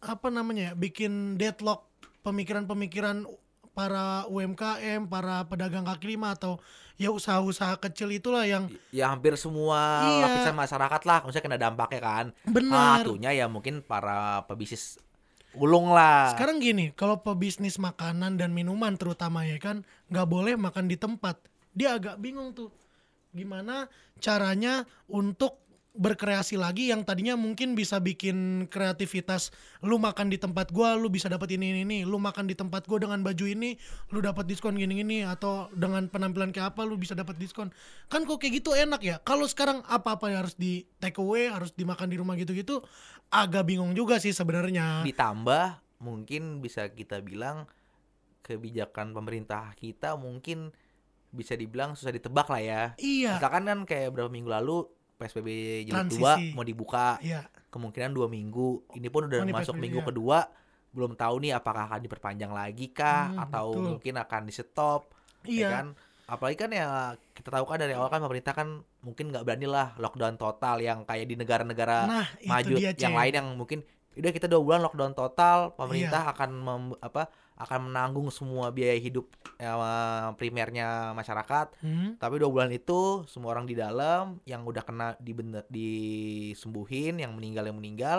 apa 0.00 0.28
namanya 0.28 0.70
ya 0.70 0.72
bikin 0.76 1.40
deadlock 1.40 1.88
pemikiran-pemikiran 2.22 3.24
para 3.72 4.28
UMKM 4.28 5.08
para 5.08 5.48
pedagang 5.48 5.88
kaki 5.88 6.12
lima 6.12 6.36
atau 6.36 6.60
ya 7.00 7.08
usaha-usaha 7.08 7.80
kecil 7.80 8.12
itulah 8.12 8.44
yang 8.44 8.68
ya 8.92 9.08
hampir 9.08 9.32
semua 9.40 10.04
Iya. 10.04 10.22
lapisan 10.28 10.56
masyarakat 10.56 11.02
lah 11.08 11.18
maksudnya 11.24 11.44
kena 11.44 11.58
dampaknya 11.58 12.00
kan. 12.04 12.26
Benar. 12.44 13.00
Satunya 13.08 13.32
ya 13.32 13.48
mungkin 13.48 13.80
para 13.80 14.44
pebisnis 14.44 15.00
ulung 15.56 15.88
lah. 15.96 16.36
Sekarang 16.36 16.60
gini 16.60 16.92
kalau 16.92 17.24
pebisnis 17.24 17.80
makanan 17.80 18.36
dan 18.36 18.52
minuman 18.52 18.92
terutama 19.00 19.48
ya 19.48 19.56
kan 19.56 19.88
nggak 20.12 20.28
boleh 20.28 20.54
makan 20.60 20.84
di 20.84 21.00
tempat. 21.00 21.40
Dia 21.72 21.96
agak 21.96 22.20
bingung 22.20 22.52
tuh 22.52 22.68
gimana 23.32 23.88
caranya 24.20 24.84
untuk 25.08 25.56
berkreasi 25.92 26.56
lagi 26.56 26.88
yang 26.88 27.04
tadinya 27.04 27.36
mungkin 27.36 27.76
bisa 27.76 28.00
bikin 28.00 28.64
kreativitas 28.72 29.52
lu 29.84 30.00
makan 30.00 30.32
di 30.32 30.40
tempat 30.40 30.72
gua 30.72 30.96
lu 30.96 31.12
bisa 31.12 31.28
dapat 31.28 31.52
ini 31.52 31.76
ini 31.76 31.80
ini. 31.84 31.98
Lu 32.08 32.16
makan 32.16 32.48
di 32.48 32.56
tempat 32.56 32.88
gua 32.88 32.96
dengan 32.96 33.20
baju 33.20 33.44
ini 33.44 33.76
lu 34.08 34.24
dapat 34.24 34.48
diskon 34.48 34.80
gini 34.80 34.96
gini. 34.96 35.20
Atau 35.24 35.68
dengan 35.76 36.08
penampilan 36.08 36.50
kayak 36.50 36.72
apa 36.72 36.88
lu 36.88 36.96
bisa 36.96 37.12
dapat 37.12 37.36
diskon. 37.36 37.68
Kan 38.08 38.24
kok 38.24 38.40
kayak 38.40 38.64
gitu 38.64 38.72
enak 38.72 39.04
ya? 39.04 39.20
Kalau 39.20 39.44
sekarang 39.44 39.84
apa 39.84 40.16
apa 40.16 40.32
yang 40.32 40.48
harus 40.48 40.56
di 40.56 40.88
take 40.96 41.20
away 41.20 41.52
harus 41.52 41.76
dimakan 41.76 42.08
di 42.08 42.16
rumah 42.16 42.40
gitu 42.40 42.56
gitu 42.56 42.80
agak 43.28 43.68
bingung 43.68 43.92
juga 43.92 44.16
sih 44.16 44.32
sebenarnya. 44.32 45.04
Ditambah 45.04 46.00
mungkin 46.00 46.64
bisa 46.64 46.88
kita 46.88 47.20
bilang 47.20 47.68
kebijakan 48.42 49.14
pemerintah 49.14 49.70
kita 49.78 50.18
mungkin 50.18 50.74
bisa 51.32 51.56
dibilang 51.56 51.96
susah 51.96 52.12
ditebak 52.12 52.48
lah 52.48 52.60
ya. 52.60 52.82
Iya. 53.00 53.40
Misalkan 53.40 53.64
kan 53.64 53.78
kayak 53.88 54.12
beberapa 54.12 54.28
minggu 54.28 54.52
lalu 54.52 54.84
PSBB 55.22 55.48
jilid. 55.86 56.10
2 56.12 56.52
mau 56.52 56.62
dibuka 56.62 57.16
iya 57.18 57.46
kemungkinan 57.68 58.10
dua 58.10 58.26
minggu 58.26 58.68
ini 58.92 59.06
pun 59.06 59.24
udah 59.24 59.38
Oh, 59.38 59.46
masuk 59.46 59.72
PSBB, 59.72 59.80
minggu 59.80 60.00
ya. 60.00 60.06
kedua 60.06 60.38
belum 60.90 61.12
tahu 61.14 61.34
nih 61.40 61.52
apakah 61.52 61.86
akan 61.86 62.00
diperpanjang 62.00 62.52
lagi 62.52 62.90
kah 62.90 63.30
Hmm, 63.30 63.42
atau 63.42 63.66
betul. 63.70 63.84
mungkin 63.88 64.14
akan 64.18 64.40
di 64.44 64.52
stop 64.52 65.02
iya 65.42 65.60
ya 65.60 65.68
kan 65.72 65.86
apalagi 66.24 66.56
kan 66.58 66.70
ya 66.70 66.88
kita 67.32 67.48
tahu 67.50 67.64
kan 67.64 67.76
dari 67.76 67.92
awal 67.92 68.06
kan 68.06 68.20
pemerintah 68.20 68.52
kan 68.52 68.68
mungkin 69.00 69.28
nggak 69.28 69.42
berani 69.42 69.66
lah 69.66 69.96
lockdown 69.96 70.36
total 70.36 70.78
yang 70.78 71.02
kayak 71.02 71.24
di 71.24 71.34
negara-negara 71.34 71.98
nah 72.04 72.26
maju 72.42 72.74
dia 72.74 72.92
yang 72.92 73.12
lain 73.12 73.32
yang 73.34 73.48
mungkin 73.52 73.80
udah 74.12 74.30
kita 74.30 74.44
dua 74.44 74.60
bulan 74.60 74.80
lockdown 74.82 75.12
total 75.12 75.58
Iya. 75.66 75.74
pemerintah 75.74 76.22
akan 76.30 76.50
mem- 76.52 76.98
apa 77.00 77.22
akan 77.56 77.88
menanggung 77.88 78.28
semua 78.28 78.68
biaya 78.68 78.98
hidup 78.98 79.28
eh, 79.56 79.70
primernya 80.34 81.12
masyarakat. 81.12 81.78
Hmm, 81.78 82.18
tapi 82.18 82.34
dua 82.36 82.50
bulan 82.50 82.68
itu 82.68 83.22
semua 83.24 83.54
orang 83.54 83.64
di 83.64 83.72
dalam 83.72 84.42
yang 84.42 84.66
udah 84.66 84.82
kena 84.82 85.14
dibener, 85.16 85.62
disembuhin 85.70 87.20
yang 87.20 87.32
meninggal 87.32 87.64
yang 87.66 87.78
meninggal 87.78 88.18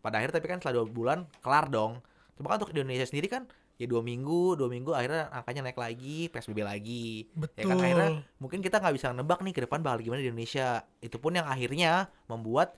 pada 0.00 0.16
akhirnya 0.16 0.40
tapi 0.40 0.48
kan 0.48 0.58
setelah 0.58 0.80
dua 0.80 0.86
bulan 0.88 1.18
kelar 1.44 1.68
dong. 1.68 2.00
Cuma 2.34 2.48
kan 2.48 2.56
untuk 2.58 2.72
di 2.72 2.80
Indonesia 2.80 3.04
sendiri 3.04 3.28
kan 3.28 3.44
ya 3.76 3.88
dua 3.88 4.04
minggu 4.04 4.56
dua 4.56 4.68
minggu 4.68 4.92
akhirnya 4.92 5.32
angkanya 5.32 5.68
naik 5.68 5.76
lagi 5.76 6.28
psbb 6.28 6.58
lagi. 6.64 7.28
Betul 7.32 7.60
ya 7.60 7.64
kan 7.68 7.76
akhirnya 7.78 8.08
mungkin 8.40 8.58
kita 8.60 8.76
nggak 8.80 8.94
bisa 8.96 9.12
nebak 9.12 9.40
nih 9.44 9.52
ke 9.52 9.60
depan 9.64 9.80
bakal 9.80 10.00
gimana 10.00 10.20
di 10.20 10.28
Indonesia. 10.32 10.80
Itu 10.98 11.20
pun 11.20 11.36
yang 11.36 11.44
akhirnya 11.44 12.08
membuat 12.26 12.72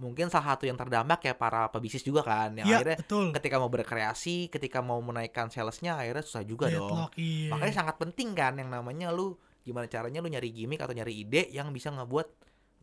mungkin 0.00 0.32
salah 0.32 0.56
satu 0.56 0.64
yang 0.64 0.80
terdampak 0.80 1.20
ya 1.20 1.34
para 1.36 1.68
pebisnis 1.68 2.00
juga 2.00 2.24
kan 2.24 2.56
yang 2.56 2.64
ya 2.64 2.80
akhirnya 2.80 2.98
betul 3.04 3.26
ketika 3.36 3.56
mau 3.60 3.68
berkreasi 3.68 4.48
ketika 4.48 4.78
mau 4.80 4.98
menaikkan 5.04 5.52
salesnya 5.52 6.00
akhirnya 6.00 6.24
susah 6.24 6.42
juga 6.48 6.72
dong 6.72 7.12
iya. 7.20 7.52
makanya 7.52 7.84
sangat 7.84 8.00
penting 8.00 8.32
kan 8.32 8.56
yang 8.56 8.72
namanya 8.72 9.12
lu 9.12 9.36
gimana 9.62 9.86
caranya 9.86 10.24
lu 10.24 10.32
nyari 10.32 10.50
gimmick 10.50 10.80
atau 10.80 10.96
nyari 10.96 11.22
ide 11.22 11.52
yang 11.52 11.70
bisa 11.70 11.92
ngebuat 11.92 12.26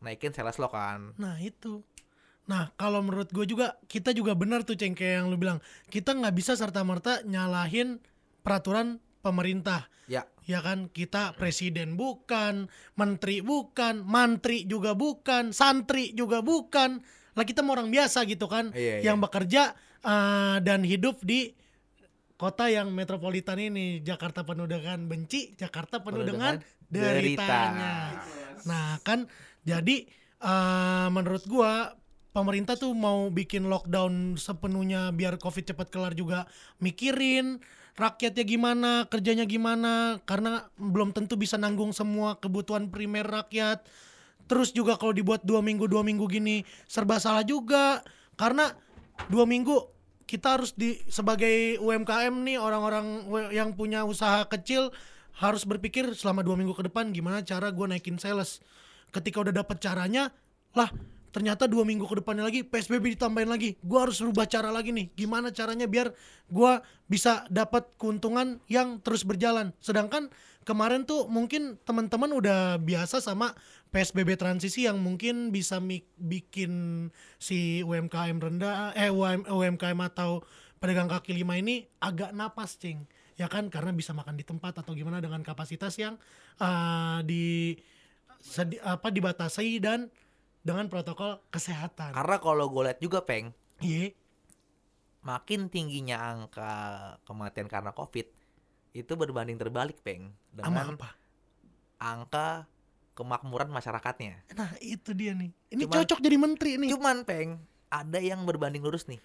naikin 0.04 0.32
sales 0.32 0.56
lo 0.60 0.72
kan 0.72 1.12
Nah 1.20 1.36
itu. 1.44 1.84
Nah 2.50 2.74
kalau 2.80 3.04
menurut 3.06 3.30
gue 3.30 3.46
juga 3.46 3.78
kita 3.86 4.16
juga 4.16 4.34
benar 4.34 4.66
tuh 4.66 4.74
ceng 4.80 4.96
kayak 4.98 5.22
yang 5.22 5.28
lu 5.30 5.38
bilang 5.38 5.60
kita 5.92 6.16
nggak 6.16 6.34
bisa 6.34 6.56
serta 6.58 6.82
merta 6.82 7.22
nyalahin 7.28 8.02
peraturan 8.42 8.98
pemerintah. 9.22 9.86
Ya. 10.10 10.26
Ya 10.50 10.66
kan? 10.66 10.90
Kita 10.90 11.38
presiden 11.38 11.94
bukan, 11.94 12.74
menteri 12.98 13.46
bukan, 13.46 14.02
mantri 14.02 14.66
juga 14.66 14.98
bukan, 14.98 15.54
santri 15.54 16.10
juga 16.18 16.42
bukan. 16.42 17.06
Lah 17.38 17.46
kita 17.46 17.62
mau 17.62 17.78
orang 17.78 17.94
biasa 17.94 18.26
gitu 18.26 18.50
kan, 18.50 18.74
Iya, 18.74 19.14
yang 19.14 19.22
bekerja 19.22 19.78
eh, 20.02 20.58
dan 20.66 20.82
hidup 20.82 21.22
di 21.22 21.54
kota 22.34 22.66
yang 22.74 22.90
metropolitan 22.90 23.62
ini. 23.62 24.02
Jakarta 24.02 24.42
penuh 24.42 24.66
dengan 24.66 25.06
benci, 25.06 25.54
Jakarta 25.54 26.02
penuh, 26.02 26.26
Penuh 26.26 26.34
dengan, 26.34 26.54
dengan 26.90 27.14
deritanya. 27.14 27.94
Nah, 28.66 28.98
kan? 29.06 29.30
Jadi 29.62 30.10
eh, 30.42 31.08
menurut 31.14 31.46
gua 31.46 31.94
pemerintah 32.34 32.78
tuh 32.78 32.94
mau 32.94 33.28
bikin 33.30 33.68
lockdown 33.70 34.38
sepenuhnya 34.38 35.14
biar 35.14 35.38
Covid 35.42 35.74
cepat 35.74 35.94
kelar 35.94 36.14
juga 36.14 36.46
mikirin 36.82 37.62
rakyatnya 38.00 38.46
gimana, 38.48 38.92
kerjanya 39.12 39.44
gimana 39.44 40.24
karena 40.24 40.72
belum 40.80 41.12
tentu 41.12 41.36
bisa 41.36 41.60
nanggung 41.60 41.92
semua 41.92 42.40
kebutuhan 42.40 42.88
primer 42.88 43.28
rakyat. 43.28 43.84
Terus 44.48 44.72
juga 44.74 44.96
kalau 44.96 45.14
dibuat 45.14 45.44
dua 45.44 45.60
minggu 45.60 45.86
dua 45.86 46.02
minggu 46.02 46.26
gini 46.26 46.64
serba 46.88 47.20
salah 47.22 47.46
juga 47.46 48.02
karena 48.40 48.72
dua 49.28 49.44
minggu 49.46 49.76
kita 50.26 50.58
harus 50.58 50.72
di 50.74 50.98
sebagai 51.12 51.78
UMKM 51.84 52.34
nih 52.48 52.58
orang-orang 52.58 53.30
yang 53.54 53.74
punya 53.74 54.06
usaha 54.06 54.46
kecil 54.46 54.90
harus 55.38 55.66
berpikir 55.66 56.14
selama 56.14 56.46
dua 56.46 56.54
minggu 56.54 56.78
ke 56.78 56.86
depan 56.86 57.10
gimana 57.10 57.42
cara 57.42 57.74
gue 57.74 57.86
naikin 57.86 58.22
sales 58.22 58.62
ketika 59.10 59.42
udah 59.42 59.54
dapet 59.54 59.82
caranya 59.82 60.30
lah 60.78 60.90
ternyata 61.30 61.70
dua 61.70 61.86
minggu 61.86 62.06
ke 62.06 62.22
depannya 62.22 62.46
lagi 62.46 62.66
PSBB 62.66 63.18
ditambahin 63.18 63.50
lagi. 63.50 63.78
Gue 63.82 64.00
harus 64.02 64.20
rubah 64.22 64.50
cara 64.50 64.74
lagi 64.74 64.90
nih. 64.94 65.14
Gimana 65.14 65.54
caranya 65.54 65.86
biar 65.86 66.14
gue 66.50 66.72
bisa 67.06 67.46
dapat 67.50 67.90
keuntungan 67.98 68.62
yang 68.70 69.02
terus 69.02 69.26
berjalan. 69.26 69.74
Sedangkan 69.82 70.30
kemarin 70.66 71.06
tuh 71.06 71.26
mungkin 71.26 71.78
teman-teman 71.82 72.30
udah 72.34 72.78
biasa 72.82 73.22
sama 73.22 73.58
PSBB 73.90 74.38
transisi 74.38 74.86
yang 74.86 75.02
mungkin 75.02 75.50
bisa 75.50 75.82
bikin 76.22 76.72
si 77.42 77.82
UMKM 77.82 78.38
rendah 78.38 78.94
eh 78.94 79.10
UM- 79.10 79.50
UMKM 79.50 79.98
atau 80.14 80.46
pedagang 80.78 81.10
kaki 81.10 81.34
lima 81.34 81.58
ini 81.58 81.90
agak 82.02 82.34
napas 82.34 82.78
cing. 82.78 83.06
Ya 83.40 83.48
kan? 83.48 83.72
Karena 83.72 83.96
bisa 83.96 84.12
makan 84.12 84.36
di 84.36 84.44
tempat 84.44 84.84
atau 84.84 84.92
gimana 84.92 85.24
dengan 85.24 85.42
kapasitas 85.42 85.96
yang 85.96 86.20
eh, 86.60 87.20
di 87.24 87.74
apa 88.84 89.12
dibatasi 89.12 89.84
dan 89.84 90.08
dengan 90.60 90.86
protokol 90.88 91.40
kesehatan. 91.50 92.12
karena 92.12 92.36
kalau 92.38 92.68
gue 92.68 92.82
lihat 92.86 93.00
juga 93.00 93.20
peng 93.22 93.52
Iya, 93.80 94.12
makin 95.22 95.68
tingginya 95.68 96.20
angka 96.20 96.72
kematian 97.24 97.68
karena 97.68 97.92
COVID 97.92 98.28
itu 98.92 99.12
berbanding 99.14 99.56
terbalik, 99.56 100.02
Peng, 100.02 100.34
dengan 100.52 100.98
apa? 100.98 101.16
angka 101.96 102.66
kemakmuran 103.16 103.70
masyarakatnya. 103.70 104.44
Nah, 104.52 104.72
itu 104.80 105.12
dia 105.12 105.32
nih. 105.32 105.52
Ini 105.70 105.84
Cuman- 105.86 105.96
cocok 106.04 106.20
jadi 106.20 106.36
menteri 106.36 106.76
nih. 106.76 106.90
Cuman, 106.92 107.24
Peng, 107.24 107.56
ada 107.88 108.20
yang 108.20 108.44
berbanding 108.44 108.84
lurus 108.84 109.08
nih 109.08 109.22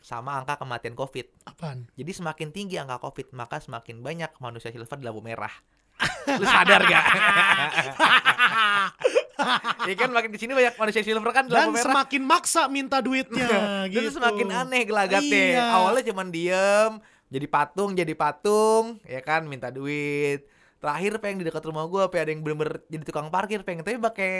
sama 0.00 0.38
angka 0.38 0.56
kematian 0.56 0.94
COVID. 0.94 1.26
Apaan? 1.44 1.90
Jadi 1.92 2.10
semakin 2.14 2.48
tinggi 2.54 2.78
angka 2.78 3.02
COVID, 3.02 3.34
maka 3.34 3.58
semakin 3.58 4.00
banyak 4.00 4.30
manusia 4.38 4.70
silver 4.70 4.96
di 4.96 5.04
lampu 5.04 5.20
merah. 5.20 5.52
Lu 6.40 6.46
sadar 6.46 6.80
gak? 6.80 7.04
ya 9.88 9.94
kan 9.94 10.10
makin 10.10 10.30
di 10.30 10.38
sini 10.38 10.52
banyak 10.52 10.74
manusia 10.74 11.02
silver 11.02 11.30
kan 11.30 11.44
Dan 11.46 11.70
merah. 11.70 11.84
semakin 11.84 12.22
maksa 12.22 12.66
minta 12.66 12.98
duitnya 12.98 13.46
Dan 13.86 13.90
gitu. 13.90 14.18
semakin 14.18 14.48
aneh 14.50 14.82
gelagatnya. 14.84 15.44
Iya. 15.56 15.64
Awalnya 15.74 16.04
cuman 16.10 16.28
diem, 16.28 16.92
jadi 17.26 17.46
patung, 17.46 17.90
jadi 17.92 18.14
patung, 18.14 18.98
ya 19.02 19.20
kan 19.20 19.44
minta 19.44 19.70
duit. 19.70 20.46
Terakhir 20.76 21.18
pengen 21.18 21.40
di 21.40 21.46
dekat 21.46 21.64
rumah 21.64 21.86
gua, 21.86 22.06
apa 22.06 22.20
ada 22.20 22.30
yang 22.30 22.44
bener-bener 22.44 22.84
jadi 22.86 23.02
tukang 23.02 23.32
parkir, 23.32 23.62
pengen 23.62 23.82
tapi 23.82 23.96
pakai 23.96 24.32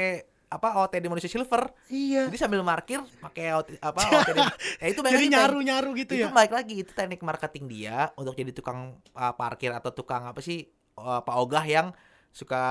apa 0.46 0.78
OTD 0.78 1.10
manusia 1.10 1.26
silver. 1.26 1.74
Iya. 1.90 2.30
Jadi 2.30 2.38
sambil 2.38 2.62
parkir 2.62 3.02
pakai 3.18 3.50
OT 3.50 3.82
apa 3.82 3.98
OTD. 4.22 4.38
ya 4.78 4.86
itu 4.86 5.00
Jadi 5.02 5.26
nyaru-nyaru 5.26 5.90
gitu 5.98 6.12
itu 6.14 6.22
ya. 6.22 6.30
balik 6.30 6.54
lagi 6.54 6.86
itu 6.86 6.94
teknik 6.94 7.18
marketing 7.26 7.66
dia 7.66 8.14
untuk 8.14 8.38
jadi 8.38 8.54
tukang 8.54 8.94
uh, 9.10 9.34
parkir 9.34 9.74
atau 9.74 9.90
tukang 9.90 10.22
apa 10.30 10.38
sih 10.38 10.70
uh, 10.94 11.18
Pak 11.26 11.34
Ogah 11.34 11.66
yang 11.66 11.90
suka 12.30 12.62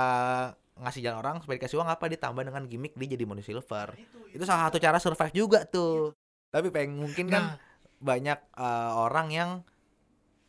ngasih 0.75 1.01
jalan 1.01 1.17
orang 1.23 1.35
supaya 1.39 1.55
dikasih 1.57 1.79
uang 1.79 1.89
apa? 1.89 2.05
Ditambah 2.07 2.43
dengan 2.43 2.63
gimmick 2.67 2.93
dia 2.95 3.15
jadi 3.15 3.23
manusia 3.23 3.55
silver. 3.55 3.95
Itu 4.31 4.43
salah 4.43 4.67
satu 4.67 4.77
cara 4.77 4.99
survive 4.99 5.33
juga 5.33 5.63
tuh. 5.63 6.11
Tapi 6.51 6.67
peng 6.71 6.95
mungkin 6.95 7.27
kan 7.31 7.43
Nah, 7.43 7.57
banyak 7.99 8.39
uh, 8.55 8.91
orang 8.99 9.27
yang 9.31 9.49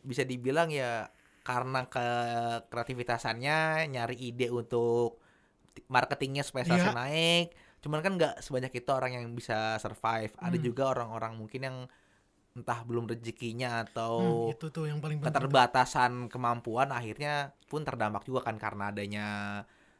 bisa 0.03 0.23
dibilang 0.23 0.71
ya 0.71 1.07
karena 1.43 1.87
ke 1.87 2.07
kreativitasannya 2.67 3.87
nyari 3.87 4.15
ide 4.19 4.51
untuk 4.51 5.19
ti- 5.71 5.83
marketingnya 5.87 6.43
supaya 6.43 6.67
salesnya 6.67 6.91
Iya. 6.91 6.99
naik. 6.99 7.47
Cuman 7.79 7.99
kan 8.03 8.11
nggak 8.19 8.35
sebanyak 8.43 8.71
itu 8.73 8.89
orang 8.91 9.15
yang 9.15 9.25
bisa 9.31 9.79
survive. 9.79 10.35
Ada 10.37 10.57
Hmm. 10.59 10.65
juga 10.65 10.83
orang-orang 10.91 11.39
mungkin 11.39 11.61
yang 11.63 11.77
entah 12.57 12.81
belum 12.83 13.05
rezekinya 13.05 13.69
hmm, 13.69 13.83
atau 13.85 14.13
itu 14.49 14.73
tuh 14.73 14.89
yang 14.89 14.97
paling 14.97 15.21
keterbatasan 15.21 16.25
kemampuan 16.25 16.89
akhirnya 16.89 17.53
pun 17.69 17.85
terdampak 17.85 18.25
juga 18.25 18.49
kan 18.49 18.57
karena 18.57 18.89
adanya 18.89 19.27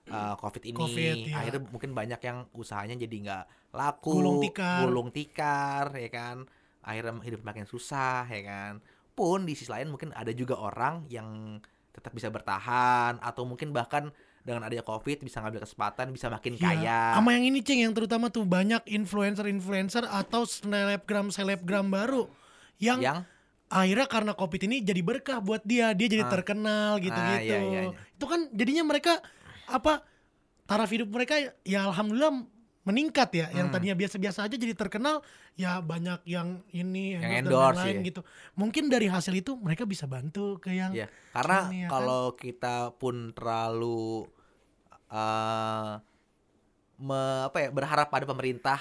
uh, 0.10 0.36
covid 0.38 0.64
ini 0.64 0.78
Covid, 0.78 1.16
iya. 1.28 1.36
akhirnya 1.40 1.62
mungkin 1.68 1.92
banyak 1.92 2.22
yang 2.22 2.38
usahanya 2.54 2.96
jadi 2.98 3.16
nggak 3.28 3.44
laku 3.74 4.12
Gulung 4.18 4.40
tikar. 4.42 4.80
gulung 4.86 5.10
tikar, 5.12 5.92
ya 5.96 6.10
kan 6.10 6.38
akhirnya 6.82 7.20
hidup 7.20 7.44
makin 7.44 7.68
susah 7.68 8.24
ya 8.26 8.42
kan 8.44 8.80
pun 9.12 9.44
di 9.44 9.58
sisi 9.58 9.68
lain 9.68 9.92
mungkin 9.92 10.16
ada 10.16 10.32
juga 10.32 10.56
orang 10.56 11.04
yang 11.10 11.60
tetap 11.92 12.14
bisa 12.14 12.30
bertahan 12.30 13.20
atau 13.20 13.44
mungkin 13.44 13.76
bahkan 13.76 14.08
dengan 14.40 14.64
adanya 14.64 14.86
covid 14.86 15.20
bisa 15.20 15.44
ngambil 15.44 15.68
kesempatan 15.68 16.16
bisa 16.16 16.32
makin 16.32 16.56
Iya. 16.56 16.64
kaya 16.64 17.00
Sama 17.20 17.36
yang 17.36 17.44
ini 17.44 17.60
ceng 17.60 17.84
yang 17.84 17.92
terutama 17.92 18.32
tuh 18.32 18.48
banyak 18.48 18.80
influencer-influencer 18.88 20.08
atau 20.08 20.48
selebgram 20.48 21.28
selebgram 21.28 21.92
baru 21.92 22.32
yang, 22.80 23.04
yang 23.04 23.18
akhirnya 23.68 24.08
karena 24.08 24.32
covid 24.32 24.62
ini 24.72 24.80
jadi 24.80 25.02
berkah 25.04 25.44
buat 25.44 25.60
dia 25.68 25.92
dia 25.92 26.08
jadi 26.08 26.24
Ah. 26.24 26.32
terkenal 26.32 26.92
gitu-gitu 27.04 27.52
iya, 27.52 27.60
iya, 27.60 27.82
iya. 27.92 28.00
itu 28.16 28.26
kan 28.26 28.48
jadinya 28.56 28.88
mereka 28.88 29.20
apa 29.68 30.04
taraf 30.64 30.90
hidup 30.90 31.08
mereka 31.08 31.36
ya 31.64 31.88
alhamdulillah 31.88 32.44
meningkat 32.88 33.30
ya 33.36 33.46
yang 33.52 33.68
Hmm. 33.68 33.76
tadinya 33.76 34.00
biasa-biasa 34.00 34.48
aja 34.48 34.56
jadi 34.56 34.72
terkenal 34.72 35.20
ya 35.60 35.84
banyak 35.84 36.24
yang 36.24 36.64
ini 36.72 37.20
Yang 37.20 37.24
dan 37.24 37.40
endorse, 37.44 37.84
lain-lain 37.84 37.96
ya. 38.00 38.08
gitu 38.08 38.22
mungkin 38.56 38.88
dari 38.88 39.12
hasil 39.12 39.36
itu 39.36 39.60
mereka 39.60 39.84
bisa 39.84 40.08
bantu 40.08 40.56
ke 40.58 40.72
yang 40.72 40.96
Ya, 40.96 41.12
karena 41.36 41.68
Ini 41.68 41.78
ya 41.84 41.88
kan? 41.88 41.92
kalau 41.92 42.24
kita 42.34 42.96
pun 42.96 43.36
terlalu 43.36 44.32
eh 45.08 45.92
me- 46.98 47.44
apa 47.46 47.58
ya 47.60 47.70
berharap 47.70 48.08
pada 48.08 48.26
pemerintah 48.26 48.80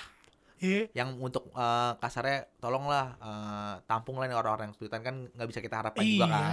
Iya, 0.56 0.88
yang 0.96 1.20
untuk 1.20 1.52
eh, 1.52 1.92
kasarnya 2.00 2.48
tolonglah 2.56 3.18
eh, 3.20 3.74
tampunglah 3.84 4.24
orang-orang 4.32 4.70
yang 4.70 4.74
kesulitan 4.74 5.02
kan 5.04 5.14
nggak 5.28 5.48
bisa 5.50 5.60
kita 5.60 5.76
harapkan 5.82 6.00
juga 6.00 6.26
kan. 6.26 6.52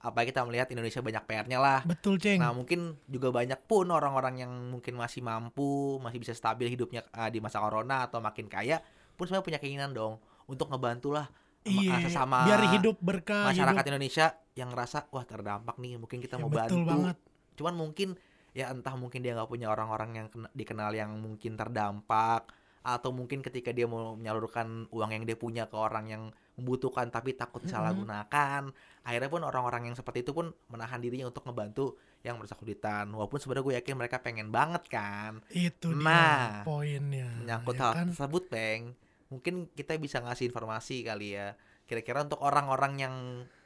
Apalagi 0.00 0.32
kita 0.32 0.42
melihat 0.42 0.68
Indonesia 0.68 1.00
banyak 1.00 1.22
PR-nya 1.22 1.58
lah. 1.58 1.80
betul 1.84 2.16
ceng 2.16 2.40
Nah 2.40 2.50
mungkin 2.50 2.96
juga 3.04 3.28
banyak 3.28 3.60
pun 3.64 3.84
orang-orang 3.88 4.40
yang 4.40 4.52
mungkin 4.72 4.96
masih 4.96 5.20
mampu, 5.20 6.00
masih 6.00 6.18
bisa 6.18 6.32
stabil 6.32 6.68
hidupnya 6.68 7.04
eh, 7.06 7.28
di 7.28 7.38
masa 7.38 7.60
corona 7.60 8.08
atau 8.08 8.18
makin 8.18 8.48
kaya, 8.48 8.80
pun 9.14 9.28
sebenarnya 9.28 9.44
punya 9.44 9.58
keinginan 9.60 9.92
dong 9.92 10.16
untuk 10.46 10.72
ngebantu 10.72 11.12
lah 11.12 11.28
em- 11.62 11.76
iya 11.76 12.00
eh, 12.00 12.08
sesama 12.08 12.48
biar 12.48 12.60
hidup 12.72 12.96
berkah 12.98 13.52
masyarakat 13.52 13.76
hidup 13.76 13.90
Indonesia 13.92 14.26
yang 14.56 14.72
ngerasa 14.72 15.12
wah 15.12 15.24
terdampak 15.28 15.76
nih, 15.76 16.00
mungkin 16.00 16.18
kita 16.18 16.36
Ya, 16.36 16.40
mau 16.40 16.48
betul 16.48 16.80
bantu. 16.80 16.88
banget 16.88 17.16
Cuman 17.54 17.74
mungkin 17.76 18.08
ya 18.50 18.72
entah 18.72 18.96
mungkin 18.96 19.20
dia 19.20 19.36
nggak 19.36 19.46
punya 19.46 19.68
orang-orang 19.68 20.10
yang 20.16 20.26
kena- 20.26 20.52
dikenal 20.52 20.90
yang 20.90 21.12
mungkin 21.20 21.54
terdampak 21.54 22.48
atau 22.80 23.12
mungkin 23.12 23.44
ketika 23.44 23.70
dia 23.70 23.84
mau 23.84 24.16
menyalurkan 24.16 24.88
uang 24.88 25.10
yang 25.12 25.24
dia 25.28 25.36
punya 25.36 25.68
ke 25.68 25.76
orang 25.76 26.08
yang 26.08 26.22
membutuhkan 26.56 27.12
tapi 27.12 27.36
takut 27.36 27.60
salah 27.62 27.92
Mm-mm. 27.92 28.08
gunakan 28.08 28.62
akhirnya 29.00 29.28
pun 29.28 29.42
orang-orang 29.42 29.88
yang 29.88 29.96
seperti 29.96 30.20
itu 30.20 30.30
pun 30.30 30.52
menahan 30.68 30.98
dirinya 30.98 31.24
untuk 31.24 31.42
ngebantu 31.42 31.96
yang 32.20 32.36
merasa 32.36 32.52
kesulitan 32.52 33.08
walaupun 33.08 33.40
sebenarnya 33.40 33.64
gue 33.64 33.74
yakin 33.80 33.94
mereka 33.96 34.16
pengen 34.20 34.48
banget 34.48 34.84
kan 34.86 35.40
itu 35.48 35.88
Nah, 35.90 36.60
dia 36.60 36.68
poinnya 36.68 37.28
menyangkut 37.40 37.74
ya 37.74 37.80
hal 37.80 37.92
kan? 37.96 38.06
tersebut 38.12 38.42
peng 38.46 38.92
mungkin 39.28 39.54
kita 39.72 39.96
bisa 39.96 40.20
ngasih 40.20 40.46
informasi 40.46 41.00
kali 41.02 41.32
ya 41.32 41.56
kira-kira 41.84 42.22
untuk 42.22 42.38
orang-orang 42.40 42.92
yang 42.98 43.14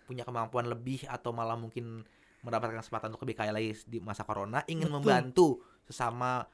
punya 0.04 0.22
kemampuan 0.22 0.68
lebih 0.68 1.02
atau 1.04 1.32
malah 1.32 1.56
mungkin 1.56 2.06
mendapatkan 2.44 2.78
kesempatan 2.78 3.10
untuk 3.10 3.24
lebih 3.24 3.36
kaya 3.36 3.50
lagi 3.50 3.72
di 3.84 3.98
masa 3.98 4.22
corona 4.22 4.62
ingin 4.64 4.86
Betul. 4.86 4.96
membantu 5.00 5.46
sesama 5.82 6.44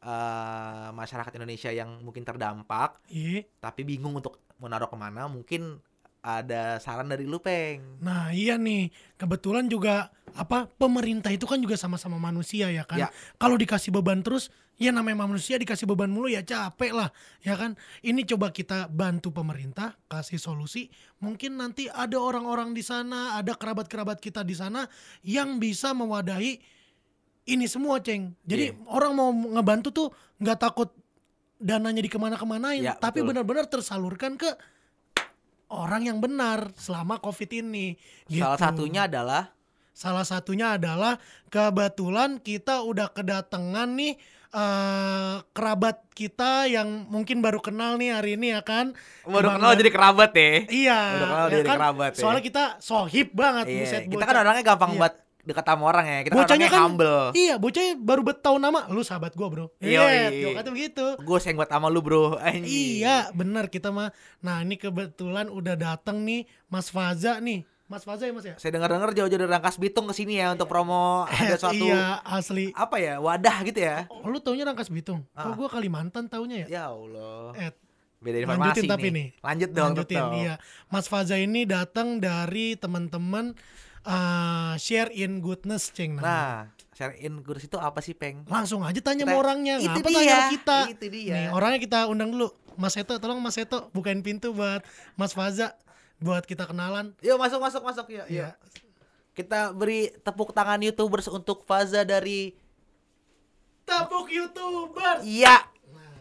eh, 0.00 0.88
masyarakat 0.90 1.32
Indonesia 1.36 1.70
yang 1.70 2.00
mungkin 2.00 2.24
terdampak 2.24 3.04
Iya. 3.06 3.44
tapi 3.60 3.84
bingung 3.84 4.16
untuk 4.16 4.40
menaruh 4.56 4.88
ke 4.88 4.96
mana 4.96 5.28
mungkin 5.28 5.76
ada 6.20 6.76
saran 6.80 7.08
dari 7.08 7.24
lu 7.24 7.40
peng 7.40 7.80
Nah 8.04 8.32
iya 8.32 8.60
nih 8.60 8.92
kebetulan 9.16 9.68
juga 9.68 10.12
apa 10.36 10.70
pemerintah 10.78 11.32
itu 11.34 11.42
kan 11.48 11.58
juga 11.58 11.74
sama-sama 11.74 12.14
manusia 12.14 12.70
ya 12.70 12.86
kan. 12.86 13.02
Ya. 13.02 13.08
Kalau 13.34 13.58
dikasih 13.58 13.90
beban 13.90 14.22
terus 14.22 14.52
ya 14.78 14.94
namanya 14.94 15.26
manusia 15.26 15.58
dikasih 15.58 15.90
beban 15.90 16.08
mulu 16.08 16.30
ya 16.30 16.44
capek 16.46 16.92
lah 16.94 17.10
ya 17.42 17.58
kan. 17.58 17.74
Ini 18.04 18.22
coba 18.30 18.54
kita 18.54 18.86
bantu 18.86 19.34
pemerintah 19.34 19.98
kasih 20.06 20.38
solusi. 20.38 20.86
Mungkin 21.18 21.58
nanti 21.58 21.90
ada 21.90 22.16
orang-orang 22.20 22.72
di 22.72 22.84
sana, 22.84 23.36
ada 23.36 23.58
kerabat-kerabat 23.58 24.22
kita 24.22 24.46
di 24.46 24.54
sana 24.54 24.86
yang 25.26 25.58
bisa 25.58 25.90
mewadahi 25.90 26.62
ini 27.50 27.66
semua 27.66 27.98
ceng. 27.98 28.36
Jadi 28.46 28.70
Iya. 28.70 28.78
orang 28.86 29.12
mau 29.16 29.30
ngebantu 29.34 29.88
tuh 29.90 30.08
nggak 30.38 30.58
takut 30.62 30.94
dananya 31.60 32.00
dikemana-kemanain, 32.00 32.80
Ya, 32.80 32.96
tapi 32.96 33.20
benar-benar 33.20 33.68
tersalurkan 33.68 34.40
ke 34.40 34.48
orang 35.70 36.02
yang 36.04 36.18
benar 36.18 36.70
selama 36.74 37.16
covid 37.16 37.50
ini. 37.56 37.94
salah 38.26 38.54
gitu. 38.54 38.62
satunya 38.62 39.02
adalah 39.06 39.44
Salah 39.90 40.24
satunya 40.24 40.74
adalah 40.74 41.20
kebetulan 41.46 42.40
kita 42.40 42.80
udah 42.80 43.12
kedatangan 43.12 43.84
nih 43.92 44.16
eh, 44.50 45.36
kerabat 45.52 46.08
kita 46.10 46.64
yang 46.66 47.04
mungkin 47.06 47.38
baru 47.38 47.60
kenal 47.60 47.94
nih 47.94 48.10
hari 48.10 48.34
ini 48.34 48.50
ya 48.50 48.62
kan. 48.62 48.96
baru 49.22 49.46
Bang 49.46 49.56
kenal 49.56 49.72
jadi 49.76 49.90
kerabat 49.90 50.30
ya 50.32 50.48
Iya. 50.66 51.00
Udah 51.12 51.28
kenal 51.28 51.46
ya 51.46 51.52
jadi 51.52 51.68
kan? 51.68 51.76
kerabat 51.76 52.10
ya. 52.12 52.20
Soalnya 52.20 52.42
kita 52.42 52.64
sohib 52.80 53.28
banget 53.30 53.64
Iya, 53.68 53.98
kita 54.08 54.24
kan 54.24 54.36
orangnya 54.38 54.64
gampang 54.64 54.90
Iya. 54.90 54.98
buat 54.98 55.14
dekat 55.50 55.64
sama 55.64 55.84
orang 55.84 56.04
ya 56.04 56.18
kita 56.22 56.34
Bocahnya 56.34 56.66
kan- 56.66 56.82
humble 56.84 57.20
Iya, 57.32 57.54
bocahnya 57.56 57.92
baru 57.96 58.20
tahu 58.30 58.56
nama, 58.56 58.86
lu 58.86 59.00
sahabat 59.00 59.32
gua, 59.32 59.48
Bro. 59.48 59.66
Iya, 59.76 60.30
gua 60.30 60.52
kata 60.56 60.70
begitu. 60.70 61.04
gue 61.16 61.38
sayang 61.38 61.56
buat 61.56 61.66
sama 61.66 61.86
lu 61.86 62.00
bro 62.00 62.34
Anjing. 62.36 62.64
Iya, 62.98 63.28
benar 63.30 63.66
kita 63.66 63.88
mah. 63.88 64.10
Nah, 64.38 64.60
ini 64.60 64.74
kebetulan 64.74 65.46
udah 65.46 65.74
datang 65.74 66.20
nih 66.20 66.42
Mas 66.66 66.88
Faza 66.88 67.36
nih. 67.38 67.62
Mas 67.84 68.02
Faza 68.02 68.22
ya, 68.22 68.30
Mas 68.30 68.44
ya? 68.44 68.54
saya 68.54 68.70
dengar 68.72 68.86
dengar 68.88 69.10
jauh-jauh 69.10 69.34
dari 69.36 69.50
Rangkas 69.50 69.74
Bitung 69.74 70.06
ke 70.06 70.14
sini 70.14 70.38
ya 70.38 70.50
untuk 70.50 70.64
promo 70.64 71.26
ada 71.28 71.58
suatu 71.58 71.82
iya, 71.82 72.22
asli. 72.22 72.70
apa 72.72 72.96
ya 72.96 73.18
wadah 73.18 73.66
gitu 73.66 73.82
ya 73.82 74.06
Oh, 74.06 74.24
lu 74.24 74.38
taunya 74.38 74.62
Rangkas 74.62 74.86
Bitung? 74.88 75.26
Ah. 75.32 75.44
Oh, 75.44 75.54
gua 75.54 75.66
Kalimantan 75.66 76.24
taunya 76.24 76.64
ya? 76.64 76.66
ya 76.70 76.82
Allah 76.88 77.50
Eh, 77.58 77.74
beda 78.16 78.36
informasi 78.38 78.62
lanjutin 78.78 78.86
tapi 78.86 79.02
nih. 79.02 79.12
nih. 79.12 79.28
lanjut 79.42 79.70
dong 79.72 79.86
lanjutin 79.90 80.22
iya. 80.36 80.54
Mas 80.86 81.06
Faza 81.06 81.34
ini 81.34 81.66
datang 81.66 82.22
dari 82.22 82.76
teman-teman 82.76 83.58
eh, 84.02 84.72
share 84.76 85.10
in 85.10 85.38
goodness, 85.38 85.90
Ceng. 85.90 86.14
namanya. 86.14 86.24
nah 86.24 86.56
share 86.90 87.16
in 87.16 87.40
kurs 87.40 87.60
itu 87.60 87.74
apa 87.74 87.98
sih 87.98 88.12
peng 88.12 88.44
Langsung 88.44 88.80
aja 88.80 88.96
tanya 88.98 89.24
Kita- 89.24 89.32
sama 89.32 89.40
orangnya, 89.40 89.74
itu 89.78 89.88
ngapa 89.90 90.00
dia 90.02 90.14
tanya 90.14 90.36
sama 90.38 90.50
kita? 90.50 90.78
itu 90.90 91.04
dia 91.08 91.32
Nih, 91.34 91.46
orangnya 91.50 91.80
kita 91.80 91.98
undang 92.06 92.28
dulu. 92.28 92.48
Mas 92.74 92.92
Seto, 92.92 93.16
tolong 93.16 93.36
Mas 93.38 93.54
Seto 93.54 93.88
bukain 93.90 94.20
pintu 94.20 94.50
buat 94.50 94.80
Mas 95.14 95.32
Faza 95.32 95.72
buat 96.18 96.42
kita 96.42 96.64
kenalan. 96.64 97.16
yuk 97.18 97.36
masuk 97.36 97.56
masuk 97.58 97.80
masuk 97.82 98.06
yuk, 98.10 98.24
yuk. 98.26 98.28
Iya. 98.30 98.48
kita 99.30 99.70
beri 99.70 100.12
tepuk 100.18 100.50
tangan 100.50 100.76
youtubers 100.78 101.24
untuk 101.26 101.62
Faza 101.62 102.02
dari 102.02 102.52
Tepuk 103.82 104.28
YouTuber. 104.28 105.20
iya 105.22 105.64
Nah. 105.88 106.12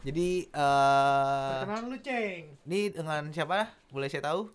Jadi 0.00 0.28
eh 0.46 1.52
Perkenalan 1.60 1.84
lu, 1.86 1.98
Ceng. 1.98 2.42
ini 2.62 2.80
dengan 2.88 3.28
siapa? 3.28 3.68
Boleh 3.88 4.06
saya 4.06 4.24
tahu? 4.24 4.48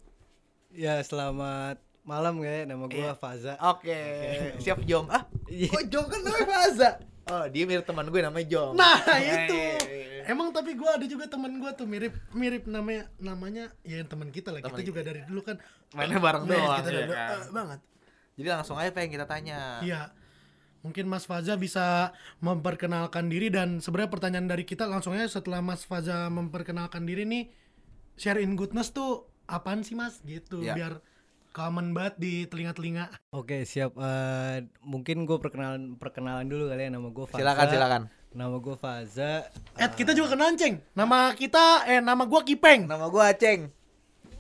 Ya 0.74 0.98
selamat 1.00 1.78
malam 2.04 2.42
ya 2.42 2.66
nama 2.66 2.86
gua 2.86 2.98
Iya. 3.08 3.14
Faza. 3.14 3.54
Oke, 3.64 3.96
siap 4.58 4.82
Jom. 4.84 5.06
Ah, 5.08 5.24
Iya. 5.46 5.70
kok 5.70 5.86
Jom 5.88 6.06
kan 6.06 6.20
namanya 6.20 6.46
Faza? 6.46 6.90
Oh, 7.24 7.46
dia 7.48 7.64
mirip 7.64 7.86
teman 7.86 8.04
gue 8.06 8.20
namanya 8.20 8.44
Jom. 8.46 8.76
Nah, 8.76 9.00
itu. 9.16 9.56
iya, 9.56 9.78
iya. 9.80 10.22
Emang 10.26 10.50
tapi 10.50 10.74
gua 10.74 10.98
ada 10.98 11.06
juga 11.06 11.24
teman 11.26 11.56
gua 11.56 11.72
tuh 11.72 11.86
mirip 11.86 12.12
mirip 12.32 12.66
namanya 12.66 13.08
namanya 13.18 13.72
ya 13.82 13.96
yang 13.96 14.10
teman 14.10 14.28
kita 14.28 14.50
lah. 14.50 14.60
Kita 14.60 14.74
Teman 14.74 14.84
juga 14.84 15.02
dari 15.02 15.22
dulu 15.24 15.42
kan 15.42 15.56
Mainnya 15.94 16.18
bareng 16.18 16.44
Nah, 16.44 16.52
doang, 16.52 16.74
Kita 16.76 16.90
iya 16.90 16.98
dari- 16.98 17.08
kan? 17.08 17.30
eh, 17.30 17.52
banget. 17.54 17.80
Jadi 18.34 18.48
langsung 18.50 18.76
aja 18.76 18.90
pengen 18.90 19.12
kita 19.14 19.26
tanya. 19.26 19.60
Iya. 19.80 20.02
Mungkin 20.82 21.06
Mas 21.06 21.24
Faza 21.24 21.56
bisa 21.56 22.12
memperkenalkan 22.40 23.30
diri 23.30 23.48
dan 23.48 23.80
sebenarnya 23.80 24.10
pertanyaan 24.10 24.50
dari 24.50 24.66
kita 24.66 24.84
langsung 24.84 25.14
aja 25.14 25.30
setelah 25.30 25.62
Mas 25.62 25.86
Faza 25.86 26.28
memperkenalkan 26.28 27.06
diri 27.06 27.24
nih 27.24 27.54
share 28.16 28.38
in 28.38 28.54
goodness 28.54 28.90
tuh 28.90 29.32
apaan 29.46 29.82
sih 29.82 29.94
Mas 29.94 30.20
gitu 30.22 30.60
Iya. 30.60 30.74
biar 30.74 30.94
common 31.50 31.92
banget 31.92 32.18
di 32.18 32.34
telinga-telinga. 32.46 33.14
Oke 33.30 33.62
siap. 33.64 33.94
Eh, 33.94 34.58
mungkin 34.82 35.24
gue 35.24 35.38
perkenalan 35.38 35.96
perkenalan 35.96 36.46
dulu 36.46 36.66
kali 36.68 36.82
ya 36.82 36.90
nama 36.90 37.08
gue 37.08 37.26
Faza. 37.26 37.40
Silakan, 37.40 37.68
silakan. 37.68 38.02
Nama 38.34 38.56
gue 38.58 38.76
Faza. 38.76 39.32
Eh 39.76 39.90
kita 39.92 40.12
juga 40.12 40.34
kenalan 40.34 40.56
Ceng. 40.56 40.82
Nama 40.92 41.18
kita 41.34 41.64
eh 41.86 42.00
nama 42.00 42.24
gua 42.24 42.42
Kipeng. 42.42 42.86
Nama 42.86 43.06
gue 43.06 43.22
Aceng. 43.24 43.62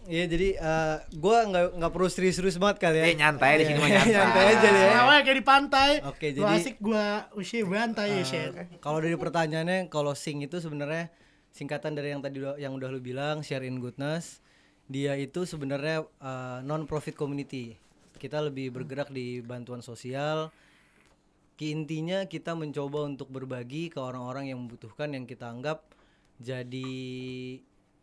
Iya 0.03 0.25
jadi 0.25 0.49
eh, 0.57 0.95
gue 1.11 1.37
nggak 1.45 1.65
nggak 1.77 1.91
perlu 1.91 2.09
serius-serius 2.09 2.57
banget 2.57 2.81
kali 2.81 2.97
ya. 2.97 3.05
Eh, 3.05 3.15
nyantai 3.15 3.51
di 3.55 3.65
sini 3.65 3.77
mah 3.77 3.89
nyantai. 3.93 4.11
nyantai 4.11 4.43
aja 4.49 4.67
deh. 4.67 4.81
ya. 4.81 4.91
Namanya 4.97 5.21
kayak 5.21 5.37
di 5.37 5.45
pantai. 5.45 5.89
Oke, 6.03 6.27
Gua 6.33 6.49
jadi- 6.49 6.59
asik 6.59 6.75
gua 6.79 7.05
usia 7.31 7.61
bantai 7.63 8.07
ya 8.11 8.23
share. 8.23 8.53
Kalau 8.79 8.97
dari 8.97 9.13
pertanyaannya, 9.15 9.87
kalau 9.87 10.11
sing 10.11 10.41
itu 10.41 10.57
sebenarnya 10.57 11.13
singkatan 11.53 11.93
dari 11.93 12.09
yang 12.09 12.19
tadi 12.19 12.41
udah- 12.41 12.57
yang 12.57 12.73
udah 12.73 12.89
lu 12.89 12.99
bilang, 12.99 13.39
share 13.39 13.61
in 13.61 13.77
goodness. 13.77 14.41
Dia 14.87 15.15
itu 15.15 15.43
sebenarnya 15.43 16.03
non 16.61 16.83
profit 16.85 17.15
community. 17.15 17.75
Kita 18.15 18.39
lebih 18.39 18.71
bergerak 18.71 19.09
di 19.09 19.39
bantuan 19.39 19.79
sosial. 19.79 20.51
Intinya 21.57 22.27
kita 22.27 22.59
mencoba 22.59 23.07
untuk 23.07 23.31
berbagi 23.31 23.87
ke 23.87 23.95
orang-orang 23.95 24.51
yang 24.51 24.59
membutuhkan 24.67 25.15
yang 25.15 25.23
kita 25.23 25.47
anggap 25.47 25.87
jadi 26.35 26.91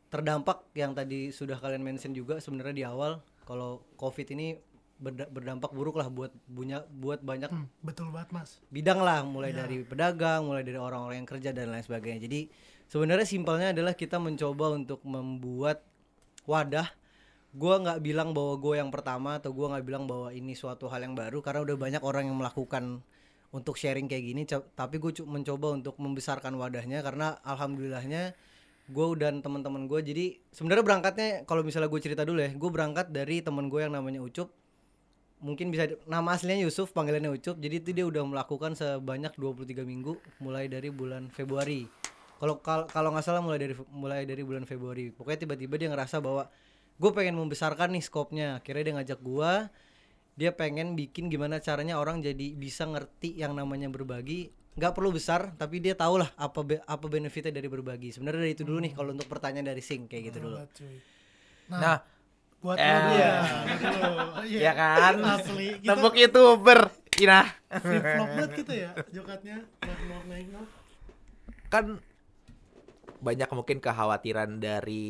terdampak 0.09 0.65
yang 0.73 0.97
tadi 0.97 1.29
sudah 1.29 1.61
kalian 1.61 1.85
mention 1.85 2.17
juga 2.17 2.41
sebenarnya 2.41 2.73
di 2.73 2.85
awal 2.87 3.21
kalau 3.45 3.85
covid 3.95 4.33
ini 4.33 4.57
berda- 4.97 5.29
berdampak 5.29 5.71
buruk 5.71 6.01
lah 6.01 6.09
buat 6.09 6.33
punya 6.47 6.83
buat 6.89 7.21
banyak 7.21 7.51
Hmm, 7.51 7.69
betul 7.81 8.09
banget 8.11 8.33
Mas. 8.33 8.51
bidang 8.69 9.03
lah 9.03 9.23
mulai 9.23 9.53
dari 9.53 9.83
pedagang 9.83 10.47
mulai 10.47 10.65
dari 10.65 10.81
orang-orang 10.81 11.21
yang 11.21 11.29
kerja 11.29 11.51
dan 11.53 11.69
lain 11.69 11.85
sebagainya 11.85 12.27
jadi 12.27 12.41
sebenarnya 12.87 13.27
simpelnya 13.27 13.69
adalah 13.71 13.93
kita 13.93 14.17
mencoba 14.17 14.73
untuk 14.73 15.05
membuat 15.05 15.85
wadah 16.51 16.91
gua 17.51 17.83
nggak 17.83 17.99
bilang 18.03 18.31
bahwa 18.31 18.55
gue 18.63 18.75
yang 18.79 18.91
pertama 18.95 19.43
atau 19.43 19.51
gua 19.51 19.75
nggak 19.75 19.85
bilang 19.87 20.05
bahwa 20.07 20.31
ini 20.31 20.55
suatu 20.55 20.87
hal 20.87 21.03
yang 21.03 21.19
baru 21.19 21.43
karena 21.43 21.67
udah 21.67 21.77
banyak 21.79 22.03
orang 22.03 22.31
yang 22.31 22.39
melakukan 22.39 23.03
untuk 23.51 23.75
sharing 23.75 24.07
kayak 24.07 24.25
gini. 24.25 24.43
Tapi 24.51 24.97
gue 25.03 25.13
mencoba 25.27 25.75
untuk 25.75 25.99
membesarkan 25.99 26.55
wadahnya 26.55 27.03
karena 27.03 27.39
alhamdulillahnya 27.43 28.35
gue 28.91 29.07
dan 29.23 29.39
teman-teman 29.39 29.87
gue 29.87 30.03
jadi 30.03 30.27
sebenarnya 30.51 30.83
berangkatnya 30.83 31.29
kalau 31.47 31.63
misalnya 31.63 31.87
gue 31.87 32.01
cerita 32.03 32.27
dulu 32.27 32.43
ya 32.43 32.51
gue 32.51 32.71
berangkat 32.75 33.15
dari 33.15 33.39
teman 33.39 33.71
gue 33.71 33.83
yang 33.83 33.95
namanya 33.95 34.23
Ucup. 34.23 34.51
Mungkin 35.41 35.73
bisa 35.73 35.89
nama 36.05 36.37
aslinya 36.37 36.63
Yusuf 36.63 36.93
panggilannya 36.93 37.33
Ucup. 37.33 37.57
Jadi 37.59 37.75
itu 37.81 37.91
dia 37.97 38.07
udah 38.07 38.23
melakukan 38.23 38.77
sebanyak 38.79 39.35
23 39.35 39.83
minggu 39.83 40.19
mulai 40.39 40.71
dari 40.71 40.93
bulan 40.93 41.33
Februari 41.33 41.91
kalau 42.41 42.65
kal- 42.65 42.89
kalau 42.89 43.13
nggak 43.13 43.23
salah 43.23 43.45
mulai 43.45 43.61
dari 43.61 43.77
mulai 43.93 44.25
dari 44.25 44.41
bulan 44.41 44.65
Februari 44.65 45.13
pokoknya 45.13 45.45
tiba-tiba 45.45 45.77
dia 45.77 45.89
ngerasa 45.93 46.25
bahwa 46.25 46.49
gue 46.97 47.11
pengen 47.13 47.37
membesarkan 47.37 47.93
nih 47.93 48.01
skopnya 48.01 48.59
akhirnya 48.59 48.83
dia 48.89 48.95
ngajak 48.97 49.21
gue 49.21 49.53
dia 50.35 50.51
pengen 50.57 50.97
bikin 50.97 51.29
gimana 51.29 51.61
caranya 51.61 52.01
orang 52.01 52.25
jadi 52.25 52.57
bisa 52.57 52.89
ngerti 52.89 53.37
yang 53.37 53.53
namanya 53.53 53.93
berbagi 53.93 54.49
nggak 54.73 54.93
perlu 54.97 55.13
besar 55.13 55.53
tapi 55.55 55.85
dia 55.85 55.93
tahu 55.93 56.25
lah 56.25 56.33
apa 56.41 56.61
be- 56.65 56.81
apa 56.81 57.07
benefitnya 57.07 57.53
dari 57.53 57.69
berbagi 57.69 58.17
sebenarnya 58.17 58.41
dari 58.49 58.53
itu 58.57 58.65
dulu 58.65 58.79
nih 58.81 58.93
kalau 58.97 59.13
untuk 59.13 59.29
pertanyaan 59.29 59.69
dari 59.69 59.85
Sing 59.85 60.09
kayak 60.09 60.33
gitu 60.33 60.49
dulu 60.49 60.57
Banget, 60.65 60.73
cuy. 60.81 60.97
Nah, 61.71 61.99
buat 62.61 62.77
eh, 62.77 62.89
lo 62.89 63.11
iya. 63.15 63.15
ya. 63.15 63.35
Iya. 64.51 64.61
ya 64.61 64.73
kan? 64.75 65.15
Asli. 65.23 65.69
Kita 65.79 65.95
Tembok 65.95 66.15
youtuber. 66.19 66.81
Ina. 67.21 67.41
flip 67.79 68.03
flop 68.03 68.29
banget 68.33 68.51
gitu 68.59 68.73
ya 68.75 68.91
jokatnya. 69.13 69.57
Kan 71.71 71.85
banyak 73.21 73.49
mungkin 73.51 73.79
kekhawatiran 73.79 74.59
dari 74.59 75.05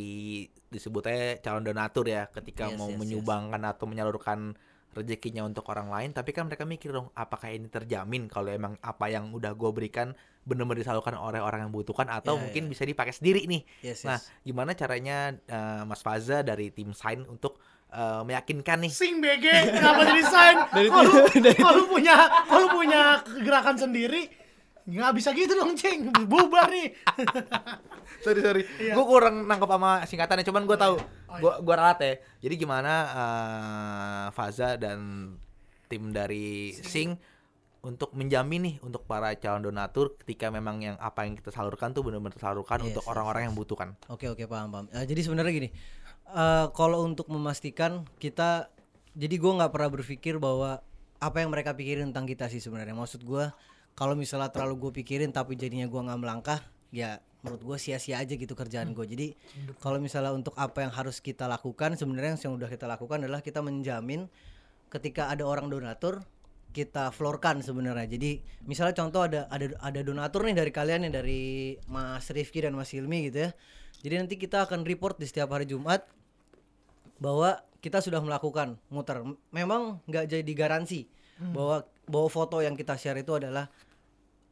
disebutnya 0.67 1.39
calon 1.41 1.63
donatur 1.63 2.07
ya 2.07 2.27
ketika 2.29 2.69
Yes, 2.69 2.77
mau 2.77 2.87
yes, 2.87 2.95
yes. 2.95 3.01
menyumbangkan 3.01 3.63
atau 3.65 3.87
menyalurkan 3.87 4.55
rezekinya 4.91 5.47
untuk 5.47 5.71
orang 5.71 5.87
lain 5.87 6.11
tapi 6.11 6.31
kan 6.31 6.45
mereka 6.45 6.67
mikir 6.67 6.91
dong 6.91 7.15
apakah 7.15 7.47
ini 7.47 7.71
terjamin 7.71 8.27
kalau 8.27 8.51
emang 8.51 8.75
apa 8.81 9.07
yang 9.07 9.31
udah 9.31 9.55
gue 9.55 9.71
berikan 9.71 10.11
benar-benar 10.43 10.83
disalurkan 10.83 11.15
oleh 11.15 11.39
orang 11.39 11.63
yang 11.63 11.71
membutuhkan 11.71 12.11
atau 12.11 12.35
Ya, 12.35 12.43
mungkin 12.43 12.67
ya. 12.67 12.71
bisa 12.75 12.83
dipakai 12.83 13.15
sendiri 13.15 13.47
nih 13.47 13.63
yes, 13.87 14.03
Nah, 14.03 14.19
yes. 14.19 14.27
gimana 14.43 14.75
caranya 14.75 15.31
eh, 15.41 15.83
Mas 15.87 16.03
Faza 16.03 16.43
dari 16.43 16.75
tim 16.75 16.91
Sign 16.91 17.23
untuk 17.23 17.63
eh, 17.87 18.23
meyakinkan 18.27 18.83
nih? 18.83 18.91
Sing 18.91 19.23
BG 19.23 19.47
kenapa 19.71 20.03
jadi 20.07 20.23
sign? 20.25 20.57
Kalau 20.91 21.13
kalau 21.55 21.85
punya 21.95 22.17
kalau 22.51 22.67
punya 22.71 23.03
gerakan 23.39 23.79
sendiri 23.79 24.27
nggak 24.91 25.13
bisa 25.15 25.31
gitu 25.31 25.55
dong 25.55 25.73
ceng 25.73 26.11
bubar 26.27 26.67
nih 26.67 26.91
sorry 28.25 28.41
sorry, 28.43 28.63
Iya. 28.77 28.93
gue 28.93 29.05
kurang 29.07 29.47
nangkep 29.47 29.71
sama 29.71 29.91
singkatannya, 30.05 30.45
cuman 30.45 30.63
gue 30.65 30.77
tahu, 30.77 30.95
Oh, 30.99 31.05
iya. 31.31 31.41
gue 31.41 31.53
gue 31.63 31.75
ralat 31.75 31.99
ya. 32.01 32.13
Jadi 32.43 32.55
gimana 32.59 32.93
eh, 33.07 34.27
Faza 34.35 34.75
dan 34.75 34.99
tim 35.87 36.11
dari 36.11 36.75
Sing 36.77 37.15
untuk 37.81 38.13
menjamin 38.13 38.61
nih 38.61 38.75
untuk 38.83 39.07
para 39.07 39.33
calon 39.35 39.65
donatur 39.65 40.13
ketika 40.19 40.53
memang 40.53 40.85
yang 40.85 40.97
apa 41.01 41.25
yang 41.25 41.33
kita 41.33 41.49
salurkan 41.49 41.91
tuh 41.91 42.05
benar-benar 42.05 42.37
tersalurkan 42.37 42.77
Yes, 42.79 42.87
untuk 42.93 43.03
yes, 43.03 43.11
orang-orang 43.11 43.41
yang 43.47 43.53
membutuhkan. 43.55 43.89
Oke 44.07 44.29
oke 44.29 44.45
paham 44.45 44.69
paham. 44.69 44.87
Eh, 44.91 45.07
jadi 45.07 45.21
sebenarnya 45.23 45.53
gini, 45.55 45.69
eh, 46.29 46.67
kalau 46.71 47.01
untuk 47.03 47.25
memastikan 47.27 48.05
kita, 48.19 48.69
jadi 49.15 49.33
gue 49.33 49.53
nggak 49.55 49.71
pernah 49.71 49.89
berpikir 49.89 50.37
bahwa 50.37 50.83
apa 51.17 51.37
yang 51.39 51.49
mereka 51.49 51.73
pikirin 51.73 52.13
tentang 52.13 52.27
kita 52.27 52.49
sih 52.49 52.61
sebenarnya. 52.61 52.93
Maksud 52.93 53.23
gue, 53.23 53.49
kalau 53.95 54.17
misalnya 54.17 54.49
terlalu 54.49 54.89
gue 54.89 54.93
pikirin 55.03 55.31
tapi 55.31 55.55
jadinya 55.55 55.87
gue 55.87 56.01
nggak 56.01 56.21
melangkah, 56.21 56.61
ya 56.91 57.21
menurut 57.41 57.63
gue 57.65 57.77
sia-sia 57.81 58.21
aja 58.21 58.37
gitu 58.37 58.53
kerjaan 58.53 58.93
gue. 58.93 59.07
Jadi 59.09 59.27
kalau 59.81 59.97
misalnya 59.97 60.33
untuk 60.37 60.53
apa 60.61 60.85
yang 60.85 60.93
harus 60.93 61.25
kita 61.25 61.49
lakukan, 61.49 61.97
sebenarnya 61.97 62.37
yang 62.41 62.57
udah 62.57 62.69
kita 62.69 62.85
lakukan 62.85 63.25
adalah 63.25 63.41
kita 63.41 63.65
menjamin 63.65 64.29
ketika 64.91 65.31
ada 65.33 65.47
orang 65.47 65.71
donatur 65.71 66.21
kita 66.71 67.11
floorkan 67.11 67.67
sebenarnya. 67.67 68.07
Jadi 68.07 68.43
misalnya 68.67 68.95
contoh 68.95 69.27
ada 69.27 69.51
ada 69.51 69.75
ada 69.83 70.01
donatur 70.07 70.47
nih 70.47 70.55
dari 70.55 70.71
kalian 70.71 71.07
nih 71.09 71.13
dari 71.13 71.43
Mas 71.91 72.31
Rifki 72.31 72.63
dan 72.63 72.79
Mas 72.79 72.95
Hilmi 72.95 73.31
gitu 73.31 73.49
ya. 73.49 73.51
Jadi 74.01 74.15
nanti 74.17 74.35
kita 74.39 74.65
akan 74.65 74.87
report 74.87 75.19
di 75.19 75.27
setiap 75.27 75.51
hari 75.51 75.67
Jumat 75.67 76.07
bahwa 77.21 77.61
kita 77.83 77.99
sudah 78.01 78.23
melakukan 78.23 78.79
muter. 78.89 79.21
Memang 79.51 79.99
nggak 80.07 80.31
jadi 80.31 80.53
garansi 80.55 81.11
bahwa 81.41 81.89
bahwa 82.11 82.27
foto 82.27 82.59
yang 82.59 82.75
kita 82.75 82.99
share 82.99 83.23
itu 83.23 83.39
adalah 83.39 83.71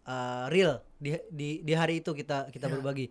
uh, 0.06 0.46
real 0.48 0.80
di 1.02 1.18
di 1.28 1.60
di 1.66 1.72
hari 1.74 2.00
itu 2.00 2.14
kita 2.14 2.48
kita 2.54 2.70
berbagi. 2.70 3.10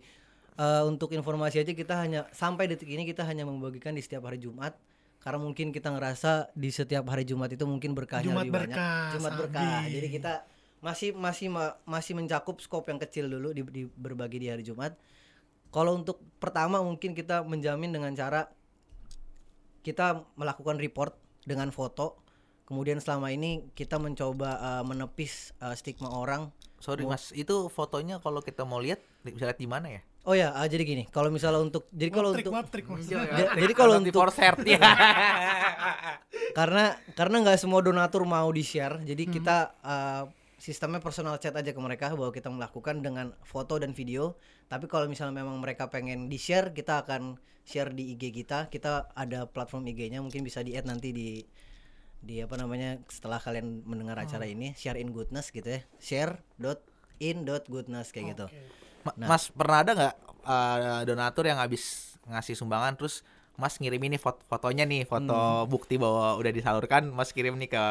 Uh, 0.58 0.82
untuk 0.90 1.14
informasi 1.14 1.62
aja 1.62 1.70
kita 1.70 1.94
hanya 1.94 2.26
sampai 2.34 2.66
detik 2.66 2.90
ini 2.90 3.06
kita 3.06 3.22
hanya 3.22 3.46
membagikan 3.46 3.94
di 3.94 4.02
setiap 4.02 4.26
hari 4.26 4.42
Jumat 4.42 4.74
karena 5.22 5.38
mungkin 5.38 5.70
kita 5.70 5.94
ngerasa 5.94 6.50
di 6.54 6.70
setiap 6.74 7.06
hari 7.10 7.22
Jumat 7.22 7.50
itu 7.54 7.62
mungkin 7.62 7.94
berkahnya 7.94 8.26
Jumat 8.26 8.42
lebih 8.42 8.54
banyak. 8.54 8.74
berkah, 8.74 9.10
Jumat 9.14 9.32
Sabi. 9.34 9.40
berkah. 9.44 9.82
Jadi 9.86 10.08
kita 10.10 10.32
masih 10.78 11.10
masih 11.14 11.46
ma- 11.50 11.76
masih 11.86 12.12
mencakup 12.14 12.58
skop 12.62 12.86
yang 12.86 12.98
kecil 13.02 13.26
dulu 13.26 13.50
di, 13.50 13.62
di 13.66 13.82
berbagi 13.86 14.42
di 14.42 14.48
hari 14.50 14.66
Jumat. 14.66 14.98
Kalau 15.70 15.94
untuk 15.94 16.22
pertama 16.42 16.82
mungkin 16.82 17.14
kita 17.14 17.46
menjamin 17.46 17.94
dengan 17.94 18.10
cara 18.18 18.50
kita 19.82 20.26
melakukan 20.34 20.78
report 20.78 21.14
dengan 21.46 21.70
foto. 21.70 22.27
Kemudian 22.68 23.00
selama 23.00 23.32
ini 23.32 23.64
kita 23.72 23.96
mencoba 23.96 24.60
uh, 24.60 24.84
menepis 24.84 25.56
uh, 25.58 25.72
stigma 25.72 26.12
orang. 26.12 26.52
Sorry 26.78 27.02
Mas, 27.02 27.32
itu 27.32 27.66
fotonya 27.66 28.20
kalau 28.20 28.38
kita 28.38 28.62
mau 28.62 28.76
lihat 28.76 29.00
bisa 29.24 29.48
lihat 29.48 29.56
di 29.56 29.64
mana 29.64 29.88
ya? 29.88 30.02
Oh 30.28 30.36
ya, 30.36 30.52
uh, 30.52 30.68
jadi 30.68 30.84
gini. 30.84 31.04
Kalau 31.08 31.32
misalnya 31.32 31.64
untuk 31.64 31.88
jadi 31.88 32.12
kalau 32.12 32.36
untuk 32.36 32.52
maaf 32.52 32.68
trik 32.68 32.84
Hmm, 32.84 33.00
maksudnya. 33.00 33.24
Ja- 33.24 33.56
jadi 33.56 33.72
kalau 33.72 33.96
di 33.96 34.12
untuk- 34.12 34.20
ya. 34.68 34.78
karena 36.54 36.84
karena 37.14 37.36
nggak 37.40 37.58
semua 37.58 37.80
donatur 37.80 38.24
mau 38.24 38.48
di 38.50 38.62
share 38.62 39.00
jadi 39.02 39.22
Hmm. 39.24 39.32
kita 39.32 39.56
uh, 39.80 40.22
sistemnya 40.58 40.98
personal 40.98 41.38
chat 41.38 41.54
aja 41.54 41.70
ke 41.70 41.80
mereka 41.80 42.10
bahwa 42.12 42.34
kita 42.34 42.50
melakukan 42.50 42.98
dengan 42.98 43.30
foto 43.46 43.78
dan 43.78 43.94
video 43.94 44.34
tapi 44.66 44.90
kalau 44.90 45.06
misalnya 45.06 45.40
memang 45.40 45.62
mereka 45.62 45.86
pengen 45.86 46.26
di 46.26 46.36
share 46.36 46.74
kita 46.74 47.06
akan 47.06 47.38
share 47.62 47.94
di 47.94 48.12
IG 48.12 48.34
kita 48.34 48.66
kita 48.68 49.12
ada 49.14 49.46
platform 49.46 49.86
IG-nya 49.86 50.18
mungkin 50.18 50.42
bisa 50.42 50.60
di 50.60 50.74
add 50.74 50.88
nanti 50.88 51.14
di 51.14 51.28
di 52.20 52.38
apa 52.38 52.54
namanya 52.54 52.98
setelah 53.06 53.38
kalian 53.38 53.82
mendengar 53.82 54.16
acara 54.16 54.42
Oh. 54.42 54.50
ini 54.50 54.74
share 54.74 54.96
in 54.96 55.10
goodness 55.10 55.48
gitu 55.48 55.68
ya 55.68 55.80
share 55.96 56.32
dot 56.54 56.82
in 57.18 57.42
dot 57.42 57.64
goodness 57.66 58.10
kayak 58.10 58.34
gitu 58.34 58.46
Oke. 58.46 58.58
Ma- 59.00 59.14
Nah. 59.16 59.26
Mas 59.30 59.48
pernah 59.48 59.78
ada 59.80 59.92
nggak 59.92 60.14
eh, 60.44 61.00
donatur 61.04 61.44
yang 61.44 61.56
habis 61.56 61.82
ngasih 62.24 62.54
sumbangan 62.54 62.94
terus 62.94 63.22
Mas 63.54 63.74
ngirim 63.76 63.98
ini 64.00 64.16
foto 64.16 64.38
fotonya 64.44 64.82
nih, 64.84 65.02
foto 65.02 65.34
Hmm. 65.34 65.66
bukti 65.66 65.96
bahwa 65.96 66.34
udah 66.34 66.52
disalurkan, 66.52 67.08
Mas 67.08 67.30
kirim 67.30 67.56
nih 67.56 67.66
ke 67.68 67.84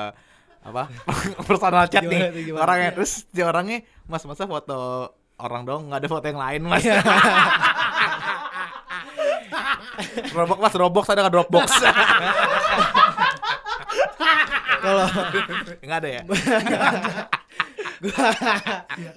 apa 0.60 0.88
personal 1.48 1.86
chat 1.86 2.02
Gimana 2.02 2.28
nih 2.30 2.44
gimana? 2.46 2.64
orangnya 2.64 2.90
terus 2.94 3.24
si 3.26 3.42
orangnya 3.42 3.80
Mas 4.04 4.24
masa 4.24 4.44
foto 4.44 5.12
orang 5.38 5.64
dong 5.64 5.88
nggak 5.88 6.00
ada 6.00 6.10
foto 6.10 6.26
yang 6.26 6.38
lain 6.38 6.62
Mas. 6.66 6.84
Roblox 10.30 10.60
Mas 10.60 10.74
Roblox 10.74 11.06
ada 11.08 11.20
nggak 11.22 11.34
Dropbox? 11.34 11.68
Kalau 14.88 15.06
nggak 15.86 15.98
ada 16.00 16.10
ya? 16.10 16.22
Gua- 17.98 18.36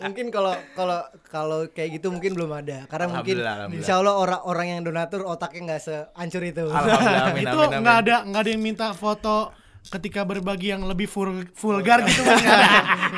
mungkin 0.02 0.26
kalau 0.28 0.56
kalau 0.72 0.98
kalau 1.26 1.59
kayak 1.68 2.00
gitu 2.00 2.09
mungkin 2.09 2.33
belum 2.33 2.50
ada. 2.54 2.85
Karena 2.87 3.06
mungkin 3.11 3.37
Alhamdulillah, 3.38 3.76
insya 3.76 3.94
Allah 3.96 4.14
orang 4.14 4.40
orang 4.42 4.66
yang 4.68 4.80
donatur 4.83 5.20
otaknya 5.22 5.61
nggak 5.68 5.80
sehancur 5.80 6.42
itu. 6.42 6.64
Amin, 6.72 7.44
itu 7.44 7.56
nggak 7.76 7.96
ada 8.00 8.16
nggak 8.24 8.40
ada 8.40 8.50
yang 8.50 8.62
minta 8.62 8.87
foto 8.92 9.52
ketika 9.83 10.22
berbagi 10.22 10.70
yang 10.70 10.85
lebih 10.85 11.09
vul- 11.09 11.48
vulgar 11.52 12.04
gitu 12.04 12.20
Mas, 12.20 12.37
nggak 12.38 12.52
ada. 12.54 12.68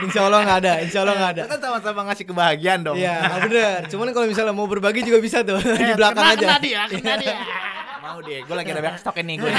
insya 0.01 0.21
Allah 0.23 0.41
nggak 0.43 0.59
ada 0.61 0.73
insya 0.81 0.99
Allah 1.03 1.15
nggak 1.17 1.33
ada. 1.33 1.43
Kita 1.43 1.53
kan 1.53 1.61
sama-sama 1.61 2.01
ngasih 2.07 2.27
kebahagiaan 2.27 2.81
dong. 2.83 2.97
Iya 2.97 3.15
bener. 3.41 3.79
Cuman 3.87 4.07
kalau 4.11 4.27
misalnya 4.27 4.51
mau 4.53 4.67
berbagi 4.67 5.03
juga 5.03 5.19
bisa 5.19 5.43
tuh. 5.43 5.59
Di 5.59 5.69
Eh, 5.85 5.95
belakang 5.95 6.23
kena, 6.23 6.35
aja. 6.35 6.43
kena 6.45 6.57
dia 6.59 6.81
kena 6.89 7.15
dia. 7.17 7.35
Mau 8.01 8.19
deh, 8.21 8.39
gue 8.41 8.55
lagi 8.57 8.67
ada 8.69 8.81
banyak 8.81 8.99
stok 8.99 9.15
ini 9.21 9.39
gue. 9.39 9.51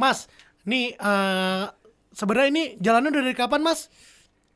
Mas 0.00 0.24
nih 0.64 0.96
eh 0.96 1.64
sebenarnya 2.16 2.48
ini 2.48 2.64
jalannya 2.80 3.12
udah 3.12 3.22
dari 3.28 3.36
kapan 3.36 3.60
Mas 3.60 3.92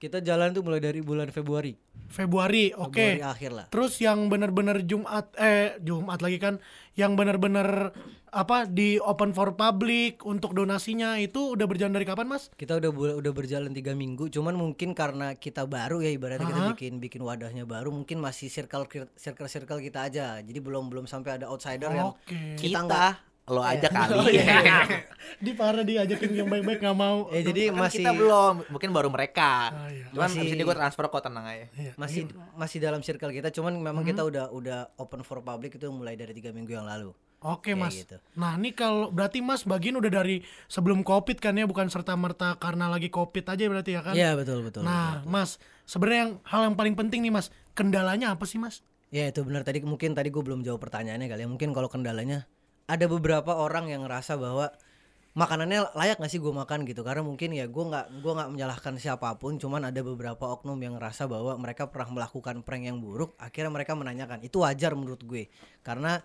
kita 0.00 0.20
jalan 0.20 0.52
tuh 0.52 0.60
mulai 0.60 0.82
dari 0.82 1.00
bulan 1.00 1.32
Februari 1.32 1.72
Februari 2.12 2.74
oke 2.76 2.92
Februari 2.92 3.24
akhir 3.24 3.50
lah 3.56 3.66
Terus 3.72 3.96
yang 4.04 4.28
bener-bener 4.28 4.84
Jumat 4.84 5.32
eh 5.40 5.80
Jumat 5.80 6.20
lagi 6.20 6.36
kan 6.36 6.60
yang 6.92 7.16
bener-bener 7.16 7.94
apa 8.34 8.66
di 8.66 8.98
open 8.98 9.30
for 9.30 9.54
public 9.54 10.20
untuk 10.26 10.52
donasinya 10.52 11.16
itu 11.22 11.54
udah 11.54 11.64
berjalan 11.70 11.94
dari 11.94 12.04
kapan 12.04 12.26
Mas? 12.26 12.50
kita 12.58 12.82
udah 12.82 12.90
udah 13.22 13.32
berjalan 13.32 13.70
tiga 13.70 13.94
minggu 13.94 14.26
cuman 14.28 14.58
mungkin 14.58 14.92
karena 14.92 15.38
kita 15.38 15.64
baru 15.70 16.02
ya 16.02 16.10
ibaratnya 16.10 16.50
kita 16.50 16.62
Aha. 16.66 16.70
bikin 16.74 16.92
bikin 16.98 17.22
wadahnya 17.22 17.62
baru 17.62 17.94
mungkin 17.94 18.18
masih 18.18 18.50
circle 18.50 18.90
circle 19.14 19.48
circle 19.48 19.78
kita 19.78 20.10
aja 20.10 20.42
jadi 20.42 20.58
belum 20.58 20.90
belum 20.90 21.06
sampai 21.06 21.38
ada 21.40 21.46
outsider 21.48 21.94
yang 21.94 22.10
Oke. 22.12 22.58
kita 22.58 22.82
Kita, 22.82 22.86
nggak 22.90 23.12
lo 23.46 23.60
aja 23.60 23.84
Iya. 23.84 23.90
kali. 23.90 24.12
Oh, 24.16 24.28
iya. 24.28 24.88
Di 25.44 25.52
parah 25.52 25.82
diajakin 25.82 26.30
yang 26.32 26.48
baik-baik 26.48 26.80
nggak 26.80 26.94
mau. 26.94 27.28
eh 27.28 27.40
jadi 27.40 27.68
Kan 27.68 27.76
masih 27.78 28.00
kita 28.00 28.12
belum, 28.12 28.54
mungkin 28.68 28.90
baru 28.90 29.08
mereka. 29.08 29.68
Ah, 29.68 29.88
iya. 29.88 30.08
Cuman 30.08 30.24
Masih- 30.26 30.40
abis 30.40 30.52
ini 30.52 30.62
gue 30.62 30.76
transfer 30.76 31.04
kok 31.06 31.22
tenang 31.22 31.44
aja. 31.44 31.66
Iya. 31.74 31.92
masih 31.94 32.22
masih 32.54 32.78
dalam 32.78 33.00
circle 33.00 33.28
kita 33.30 33.48
cuman 33.50 33.76
memang 33.76 34.00
kita 34.02 34.22
udah 34.22 34.48
udah 34.50 34.78
open 34.96 35.20
for 35.20 35.40
public 35.40 35.74
itu 35.74 35.88
mulai 35.88 36.14
dari 36.14 36.32
tiga 36.32 36.50
minggu 36.50 36.72
yang 36.72 36.84
lalu 36.84 37.12
Oke 37.38 37.70
Kayak 37.70 37.78
Mas. 37.78 37.94
gitu. 37.98 38.16
Nah 38.34 38.56
ini 38.56 38.72
kalau 38.72 39.10
berarti 39.10 39.38
Mas 39.38 39.62
bagian 39.62 39.94
udah 39.94 40.08
dari 40.08 40.40
sebelum 40.64 41.02
COVID 41.02 41.36
kan 41.38 41.52
ya 41.52 41.64
bukan 41.64 41.86
serta 41.86 42.14
merta 42.14 42.56
karena 42.56 42.88
lagi 42.88 43.08
COVID 43.08 43.44
aja 43.46 43.60
berarti 43.62 43.90
ya 43.90 44.00
kan? 44.00 44.14
Iya 44.14 44.32
betul 44.32 44.64
betul 44.64 44.80
Nah 44.80 45.20
Mas 45.24 45.56
sebenarnya 45.84 46.20
yang 46.22 46.32
hal 46.42 46.60
yang 46.64 46.74
paling 46.74 46.94
penting 46.94 47.20
nih 47.20 47.28
Mas 47.30 47.52
kendalanya 47.74 48.32
apa 48.32 48.44
sih 48.44 48.56
Mas? 48.56 48.80
Ya 49.10 49.28
itu 49.28 49.44
benar 49.44 49.60
tadi 49.60 49.78
mungkin 49.80 50.10
tadi 50.10 50.26
gue 50.26 50.40
belum 50.40 50.62
jawab 50.62 50.80
pertanyaannya 50.80 51.28
kali 51.28 51.44
ya. 51.44 51.48
Mungkin 51.50 51.70
kalau 51.70 51.86
kendalanya 51.86 52.48
ada 52.84 53.06
beberapa 53.08 53.56
orang 53.56 53.88
yang 53.88 54.04
ngerasa 54.04 54.36
bahwa 54.36 54.68
makanannya 55.34 55.90
layak 55.98 56.22
gak 56.22 56.30
sih 56.30 56.38
gue 56.38 56.52
makan 56.54 56.86
gitu. 56.86 57.02
Karena 57.02 57.26
mungkin 57.26 57.50
ya 57.52 57.66
gue 57.66 57.84
nggak 57.84 58.22
gua 58.22 58.32
nggak 58.38 58.50
menyalahkan 58.54 58.94
siapa 59.02 59.34
pun 59.36 59.58
cuman 59.58 59.90
ada 59.90 60.00
beberapa 60.00 60.44
oknum 60.54 60.78
yang 60.78 60.94
ngerasa 60.96 61.26
bahwa 61.26 61.58
mereka 61.58 61.90
pernah 61.90 62.22
melakukan 62.22 62.62
prank 62.62 62.84
yang 62.86 62.98
buruk 63.02 63.34
akhirnya 63.40 63.72
mereka 63.74 63.92
menanyakan. 63.98 64.46
Itu 64.46 64.62
wajar 64.62 64.94
menurut 64.94 65.20
gue. 65.26 65.50
Karena 65.82 66.22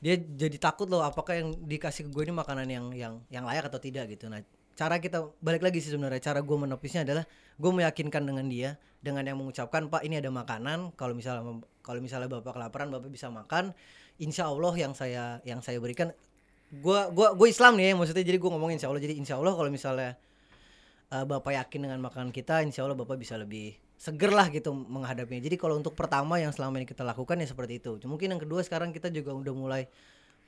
dia 0.00 0.16
jadi 0.16 0.56
takut 0.56 0.88
loh 0.88 1.04
apakah 1.04 1.36
yang 1.36 1.48
dikasih 1.68 2.08
ke 2.08 2.10
gue 2.12 2.22
ini 2.28 2.34
makanan 2.36 2.66
yang 2.68 2.86
yang 2.96 3.14
yang 3.28 3.44
layak 3.44 3.68
atau 3.68 3.80
tidak 3.80 4.08
gitu. 4.12 4.28
Nah 4.28 4.40
cara 4.76 4.96
kita 4.96 5.28
balik 5.44 5.60
lagi 5.60 5.84
sih 5.84 5.92
sebenarnya 5.92 6.20
cara 6.24 6.40
gue 6.40 6.56
menopisnya 6.56 7.04
adalah 7.04 7.24
gue 7.60 7.70
meyakinkan 7.70 8.24
dengan 8.24 8.48
dia 8.48 8.80
dengan 9.04 9.24
yang 9.28 9.36
mengucapkan 9.36 9.88
pak 9.92 10.04
ini 10.04 10.20
ada 10.20 10.32
makanan. 10.32 10.96
Kalau 10.96 11.12
misalnya 11.12 11.64
kalau 11.84 12.00
misalnya 12.00 12.28
bapak 12.32 12.56
kelaparan 12.56 12.88
bapak 12.88 13.12
bisa 13.12 13.28
makan 13.28 13.76
insya 14.20 14.52
Allah 14.52 14.74
yang 14.76 14.92
saya 14.92 15.40
yang 15.42 15.64
saya 15.64 15.80
berikan 15.80 16.12
gua 16.70 17.10
gua 17.10 17.34
gue 17.34 17.48
Islam 17.50 17.74
nih 17.80 17.90
ya 17.90 17.92
maksudnya 17.98 18.22
jadi 18.22 18.38
gue 18.38 18.50
ngomong 18.52 18.70
insya 18.76 18.92
Allah. 18.92 19.02
Jadi 19.02 19.14
insya 19.18 19.40
Allah 19.40 19.52
kalau 19.56 19.70
misalnya 19.72 20.14
uh, 21.10 21.24
bapak 21.26 21.56
yakin 21.56 21.88
dengan 21.88 21.98
makanan 22.04 22.30
kita 22.30 22.62
insya 22.62 22.86
Allah 22.86 22.94
bapak 22.94 23.18
bisa 23.18 23.34
lebih 23.40 23.74
seger 24.00 24.32
lah 24.32 24.48
gitu 24.48 24.72
menghadapinya. 24.72 25.44
Jadi 25.44 25.56
kalau 25.60 25.76
untuk 25.76 25.92
pertama 25.92 26.40
yang 26.40 26.54
selama 26.56 26.80
ini 26.80 26.88
kita 26.88 27.04
lakukan 27.04 27.36
ya 27.36 27.48
seperti 27.48 27.84
itu. 27.84 28.00
Mungkin 28.08 28.32
yang 28.32 28.40
kedua 28.40 28.64
sekarang 28.64 28.96
kita 28.96 29.12
juga 29.12 29.36
udah 29.36 29.52
mulai 29.52 29.82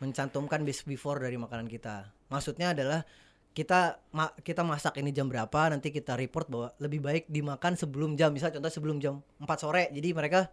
mencantumkan 0.01 0.65
best 0.65 0.89
before 0.89 1.21
dari 1.21 1.37
makanan 1.37 1.69
kita. 1.69 2.09
Maksudnya 2.33 2.73
adalah 2.73 3.05
kita 3.53 4.01
ma- 4.17 4.33
kita 4.41 4.65
masak 4.65 4.97
ini 5.05 5.13
jam 5.13 5.29
berapa 5.29 5.69
nanti 5.69 5.93
kita 5.93 6.17
report 6.17 6.49
bahwa 6.49 6.69
lebih 6.81 7.05
baik 7.05 7.25
dimakan 7.29 7.77
sebelum 7.77 8.17
jam. 8.17 8.33
Misal 8.33 8.57
contoh 8.57 8.73
sebelum 8.73 8.97
jam 9.05 9.21
4 9.37 9.47
sore 9.61 9.93
jadi 9.93 10.17
mereka 10.17 10.49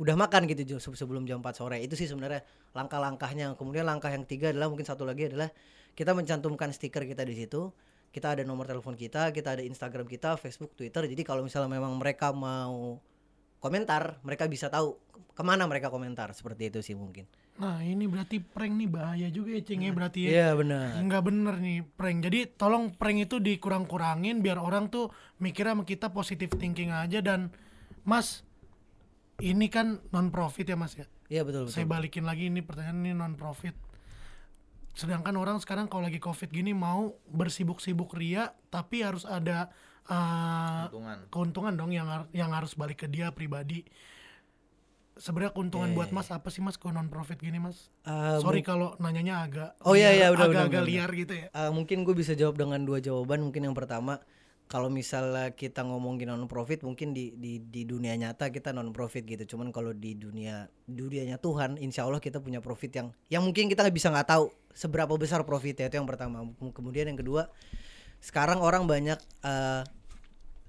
udah 0.00 0.16
makan 0.16 0.48
gitu 0.48 0.80
sebelum 0.80 1.28
jam 1.28 1.44
4 1.44 1.52
sore. 1.52 1.76
Itu 1.84 1.92
sih 1.92 2.08
sebenarnya 2.08 2.40
langkah-langkahnya. 2.72 3.52
Kemudian 3.60 3.84
langkah 3.84 4.08
yang 4.08 4.24
ketiga 4.24 4.48
adalah 4.48 4.72
mungkin 4.72 4.88
satu 4.88 5.04
lagi 5.04 5.28
adalah 5.28 5.52
kita 5.92 6.16
mencantumkan 6.16 6.72
stiker 6.72 7.04
kita 7.04 7.20
di 7.28 7.36
situ. 7.36 7.68
Kita 8.10 8.34
ada 8.34 8.42
nomor 8.42 8.66
telepon 8.66 8.96
kita 8.96 9.30
kita 9.30 9.60
ada 9.60 9.62
Instagram 9.62 10.08
kita 10.08 10.40
Facebook 10.40 10.72
Twitter. 10.72 11.04
Jadi 11.04 11.22
kalau 11.22 11.44
misalnya 11.44 11.68
memang 11.68 11.94
mereka 12.00 12.32
mau 12.32 12.98
komentar 13.60 14.16
mereka 14.24 14.48
bisa 14.48 14.72
tahu 14.72 14.96
ke 15.36 15.42
mana 15.44 15.68
mereka 15.68 15.92
komentar. 15.92 16.32
Seperti 16.32 16.72
itu 16.72 16.80
sih 16.80 16.96
mungkin. 16.96 17.28
Nah 17.60 17.84
ini 17.84 18.08
berarti 18.08 18.40
prank 18.40 18.72
nih 18.72 18.88
bahaya 18.88 19.28
juga 19.28 19.52
ya 19.52 19.60
Cing 19.60 19.84
ya 19.84 19.92
berarti 19.92 20.18
ya. 20.24 20.28
iya 20.32 20.48
benar. 20.56 20.96
Nggak 20.96 21.22
bener 21.28 21.54
nih 21.60 21.78
prank. 21.84 22.18
Jadi 22.24 22.56
tolong 22.56 22.96
prank 22.96 23.28
itu 23.28 23.36
dikurang-kurangin 23.36 24.40
biar 24.40 24.56
orang 24.56 24.88
tuh 24.88 25.12
mikirnya 25.44 25.76
sama 25.76 25.84
kita 25.84 26.08
positive 26.08 26.56
thinking 26.56 26.88
aja. 26.88 27.20
Dan 27.20 27.52
Mas 28.02 28.48
ini 29.42 29.66
kan 29.66 29.86
non 30.08 30.28
profit 30.28 30.64
ya 30.64 30.74
Mas 30.74 30.94
ya. 30.94 31.06
iya 31.26 31.42
betul 31.42 31.64
betul 31.64 31.74
Saya 31.74 31.86
balikin 31.86 32.22
lagi 32.22 32.46
ini 32.46 32.60
pertanyaan 32.60 33.00
ini 33.00 33.12
non 33.12 33.34
profit. 33.34 33.72
Sedangkan 34.92 35.32
orang 35.34 35.58
sekarang 35.58 35.86
kalau 35.86 36.02
lagi 36.02 36.18
covid 36.18 36.48
gini 36.48 36.70
mau 36.70 37.14
bersibuk-sibuk 37.26 38.12
ria 38.12 38.50
tapi 38.68 39.00
harus 39.00 39.22
ada 39.22 39.70
uh, 40.06 40.86
Keuntungan. 40.86 41.18
keuntungan 41.28 41.74
dong 41.74 41.90
yang 41.90 42.04
har- 42.04 42.30
yang 42.30 42.50
harus 42.50 42.74
balik 42.74 42.98
ke 42.98 43.06
dia 43.06 43.30
pribadi. 43.30 43.86
Sebenarnya 45.14 45.52
keuntungan 45.52 45.92
Iya, 45.92 45.96
buat 45.96 46.08
iya, 46.08 46.16
Mas 46.16 46.28
apa 46.30 46.48
sih 46.48 46.58
Mas 46.58 46.74
kalau 46.74 46.96
non 46.96 47.06
profit 47.06 47.36
gini 47.36 47.60
Mas? 47.60 47.92
Eh, 48.02 48.40
Sorry 48.40 48.64
kalau 48.64 48.96
nanyanya 48.96 49.44
agak 49.44 49.70
Oh, 49.80 49.92
iya, 49.92 50.10
iya, 50.10 50.32
udah, 50.32 50.48
udah, 50.48 50.64
agak-agak 50.64 50.80
udah, 50.80 50.88
liar 50.88 51.10
gitu 51.12 51.32
ya. 51.36 51.46
Uh, 51.52 51.68
mungkin 51.70 52.02
gue 52.02 52.14
bisa 52.14 52.32
jawab 52.32 52.56
dengan 52.56 52.80
dua 52.82 52.98
jawaban. 52.98 53.44
Mungkin 53.44 53.68
yang 53.68 53.76
pertama, 53.76 54.24
kalau 54.70 54.86
misalnya 54.86 55.50
kita 55.50 55.82
ngomongin 55.82 56.30
non 56.30 56.46
profit, 56.46 56.86
mungkin 56.86 57.10
di 57.10 57.34
di 57.34 57.58
di 57.58 57.82
dunia 57.82 58.14
nyata 58.14 58.54
kita 58.54 58.70
non 58.70 58.94
profit 58.94 59.26
gitu. 59.26 59.42
Cuman 59.58 59.74
kalau 59.74 59.90
di 59.90 60.14
dunia 60.14 60.70
dunianya 60.86 61.42
Tuhan, 61.42 61.74
insya 61.82 62.06
Allah 62.06 62.22
kita 62.22 62.38
punya 62.38 62.62
profit 62.62 62.94
yang 62.94 63.10
yang 63.26 63.42
mungkin 63.42 63.66
kita 63.66 63.82
nggak 63.82 63.96
bisa 63.98 64.14
nggak 64.14 64.30
tahu 64.30 64.46
seberapa 64.70 65.10
besar 65.18 65.42
profitnya 65.42 65.90
itu 65.90 65.98
yang 65.98 66.06
pertama. 66.06 66.46
Kemudian 66.70 67.10
yang 67.10 67.18
kedua, 67.18 67.50
sekarang 68.22 68.62
orang 68.62 68.86
banyak 68.86 69.18
uh, 69.42 69.82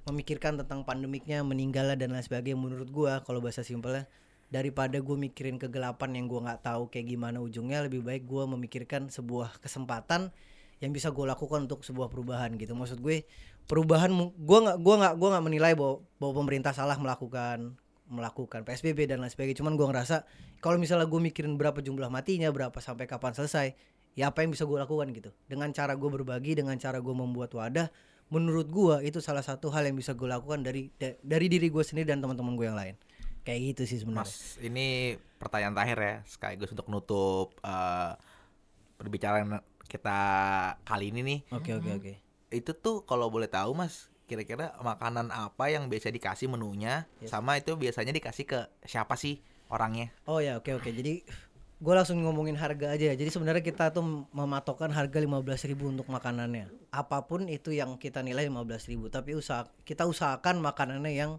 memikirkan 0.10 0.58
tentang 0.58 0.82
pandemiknya, 0.82 1.46
meninggalnya 1.46 1.94
dan 1.94 2.18
lain 2.18 2.26
sebagainya. 2.26 2.58
Menurut 2.58 2.90
gua 2.90 3.22
kalau 3.22 3.38
bahasa 3.38 3.62
simpelnya 3.62 4.10
daripada 4.50 4.98
gue 4.98 5.16
mikirin 5.16 5.62
kegelapan 5.62 6.18
yang 6.18 6.26
gua 6.26 6.50
nggak 6.50 6.74
tahu 6.74 6.90
kayak 6.90 7.06
gimana 7.06 7.38
ujungnya 7.38 7.86
lebih 7.86 8.02
baik 8.02 8.26
gua 8.26 8.50
memikirkan 8.50 9.14
sebuah 9.14 9.62
kesempatan 9.62 10.34
yang 10.82 10.92
bisa 10.92 11.14
gue 11.14 11.26
lakukan 11.30 11.70
untuk 11.70 11.86
sebuah 11.86 12.10
perubahan 12.10 12.58
gitu 12.58 12.74
maksud 12.74 13.00
gue 13.06 13.24
perubahan 13.72 14.12
gua 14.36 14.60
nggak 14.68 14.78
gua 14.84 14.96
nggak 15.00 15.14
gua 15.16 15.30
nggak 15.32 15.46
menilai 15.48 15.74
bahwa 15.80 16.04
bahwa 16.20 16.34
pemerintah 16.44 16.76
salah 16.76 17.00
melakukan 17.00 17.80
melakukan 18.12 18.68
psbb 18.68 19.08
dan 19.08 19.24
lain 19.24 19.32
sebagainya. 19.32 19.64
Cuman 19.64 19.80
gua 19.80 19.88
ngerasa 19.96 20.28
kalau 20.60 20.76
misalnya 20.76 21.08
gue 21.08 21.18
mikirin 21.24 21.56
berapa 21.56 21.80
jumlah 21.80 22.12
matinya 22.12 22.52
berapa 22.52 22.76
sampai 22.84 23.08
kapan 23.08 23.32
selesai 23.32 23.72
ya 24.20 24.28
apa 24.28 24.44
yang 24.44 24.52
bisa 24.52 24.68
gue 24.68 24.76
lakukan 24.76 25.16
gitu. 25.16 25.32
Dengan 25.48 25.72
cara 25.72 25.96
gue 25.96 26.10
berbagi 26.12 26.60
dengan 26.60 26.76
cara 26.76 27.00
gue 27.00 27.16
membuat 27.16 27.56
wadah 27.56 27.88
menurut 28.28 28.68
gua 28.68 29.00
itu 29.00 29.24
salah 29.24 29.42
satu 29.42 29.72
hal 29.72 29.88
yang 29.88 29.96
bisa 29.96 30.12
gue 30.12 30.28
lakukan 30.28 30.60
dari 30.60 30.92
da- 31.00 31.16
dari 31.24 31.48
diri 31.48 31.72
gue 31.72 31.84
sendiri 31.84 32.12
dan 32.12 32.20
teman-teman 32.20 32.60
gue 32.60 32.68
yang 32.68 32.76
lain. 32.76 33.00
Kayak 33.48 33.60
gitu 33.74 33.84
sih 33.96 33.98
sebenarnya. 34.04 34.28
Mas, 34.28 34.60
ini 34.62 35.16
pertanyaan 35.40 35.74
terakhir 35.74 35.98
ya, 35.98 36.16
sekaligus 36.28 36.70
untuk 36.76 36.92
nutup 36.92 37.56
eh 37.64 38.14
perbicaraan 39.00 39.64
kita 39.88 40.20
kali 40.86 41.10
ini 41.16 41.22
nih. 41.24 41.40
oke 41.56 41.72
oke 41.80 41.92
oke 41.96 42.31
Itu 42.52 42.76
tuh 42.76 43.08
kalau 43.08 43.32
boleh 43.32 43.48
tahu 43.48 43.72
Mas, 43.74 44.12
kira-kira 44.28 44.76
makanan 44.80 45.32
apa 45.32 45.72
yang 45.72 45.88
biasa 45.88 46.12
dikasih 46.12 46.52
menunya, 46.52 47.08
Yes. 47.24 47.32
sama 47.32 47.58
itu 47.58 47.76
biasanya 47.76 48.12
dikasih 48.12 48.46
ke 48.46 48.60
siapa 48.84 49.16
sih 49.16 49.40
orangnya? 49.72 50.12
Oh 50.28 50.44
ya 50.44 50.60
oke 50.60 50.72
oke 50.76 50.92
jadi 50.92 51.24
gue 51.82 51.94
langsung 51.98 52.22
ngomongin 52.22 52.54
harga 52.54 52.94
aja 52.94 53.10
ya. 53.10 53.16
Jadi 53.18 53.34
sebenarnya 53.34 53.66
kita 53.66 53.90
tuh 53.90 54.30
mematokkan 54.30 54.94
harga 54.94 55.18
15.000 55.18 55.82
untuk 55.90 56.06
makanannya. 56.14 56.70
Apa 56.94 57.26
pun 57.26 57.50
itu 57.50 57.74
yang 57.74 57.98
kita 57.98 58.22
nilai 58.22 58.46
15.000 58.46 59.10
tapi 59.10 59.34
usaha 59.34 59.66
kita 59.82 60.06
usahakan 60.06 60.62
makanannya 60.62 61.10
yang 61.18 61.32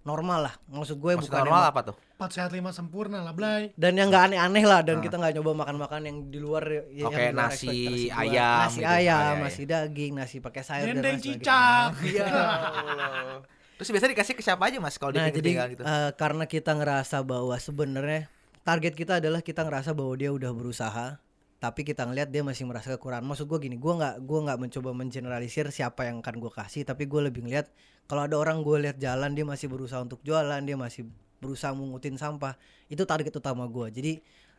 normal 0.00 0.48
lah 0.48 0.54
maksud 0.72 0.96
gue 0.96 1.12
Maksud 1.12 1.28
bukan 1.28 1.42
normal 1.44 1.64
apa 1.68 1.80
tuh? 1.92 1.96
Empat 2.20 2.36
sehat 2.36 2.52
lima 2.52 2.68
sempurna 2.68 3.24
lah, 3.24 3.32
Blay. 3.32 3.72
dan 3.74 3.96
yang 3.96 4.12
nggak 4.12 4.28
aneh-aneh 4.28 4.60
lah 4.62 4.84
dan 4.84 5.00
Ah. 5.00 5.02
kita 5.02 5.16
nggak 5.16 5.40
nyoba 5.40 5.52
makan-makan 5.56 6.00
yang 6.04 6.16
di 6.28 6.36
luar 6.36 6.60
ya, 6.62 6.82
yang 7.00 7.08
luar 7.08 7.32
nasi 7.48 8.12
ayam 8.12 8.60
nasi 8.60 8.78
gitu. 8.78 8.92
ayam 8.92 9.32
iya. 9.32 9.40
nasi 9.40 9.62
daging 9.64 10.12
nasi 10.14 10.36
pakai 10.38 10.60
sayur 10.60 10.84
dan 10.86 11.00
Dendeng 11.00 11.16
lain 11.16 11.22
sebagainya. 11.22 11.40
cicak. 11.40 11.90
Iya. 12.04 12.28
Terus 13.74 13.88
biasa 13.88 14.06
dikasih 14.06 14.34
ke 14.34 14.42
siapa 14.42 14.62
aja 14.62 14.76
mas 14.76 15.00
kalau 15.00 15.16
Nah 15.16 15.26
di 15.26 15.40
jadi 15.40 15.50
gitu? 15.72 15.80
eh, 15.80 16.10
karena 16.14 16.44
kita 16.44 16.76
ngerasa 16.76 17.24
bahwa 17.24 17.56
sebenarnya 17.56 18.28
target 18.60 18.92
kita 18.92 19.16
adalah 19.16 19.40
kita 19.40 19.64
ngerasa 19.64 19.96
bahwa 19.96 20.12
dia 20.12 20.28
udah 20.28 20.52
berusaha, 20.52 21.16
tapi 21.56 21.80
kita 21.82 22.04
ngelihat 22.04 22.28
dia 22.28 22.44
masih 22.44 22.68
merasa 22.68 22.92
kekurangan. 22.92 23.24
Maksud 23.24 23.48
gue 23.48 23.56
gini, 23.58 23.80
gue 23.80 23.92
nggak 23.94 24.20
gue 24.20 24.38
nggak 24.44 24.58
mencoba 24.60 24.92
mengeneralisir 24.92 25.64
siapa 25.70 26.04
yang 26.04 26.20
akan 26.20 26.36
gue 26.36 26.52
kasih, 26.52 26.84
tapi 26.84 27.08
gue 27.08 27.20
lebih 27.22 27.40
ngelihat 27.40 27.72
kalau 28.04 28.28
ada 28.28 28.36
orang 28.36 28.60
gue 28.60 28.76
lihat 28.78 29.00
jalan 29.00 29.32
dia 29.32 29.48
masih 29.48 29.72
berusaha 29.72 29.96
untuk 29.98 30.20
jualan, 30.20 30.60
dia 30.60 30.76
masih 30.76 31.08
berusaha 31.40 31.72
mengutin 31.72 32.14
sampah, 32.20 32.54
itu 32.92 33.02
target 33.02 33.32
utama 33.34 33.66
gue. 33.66 33.86
Jadi 33.90 34.12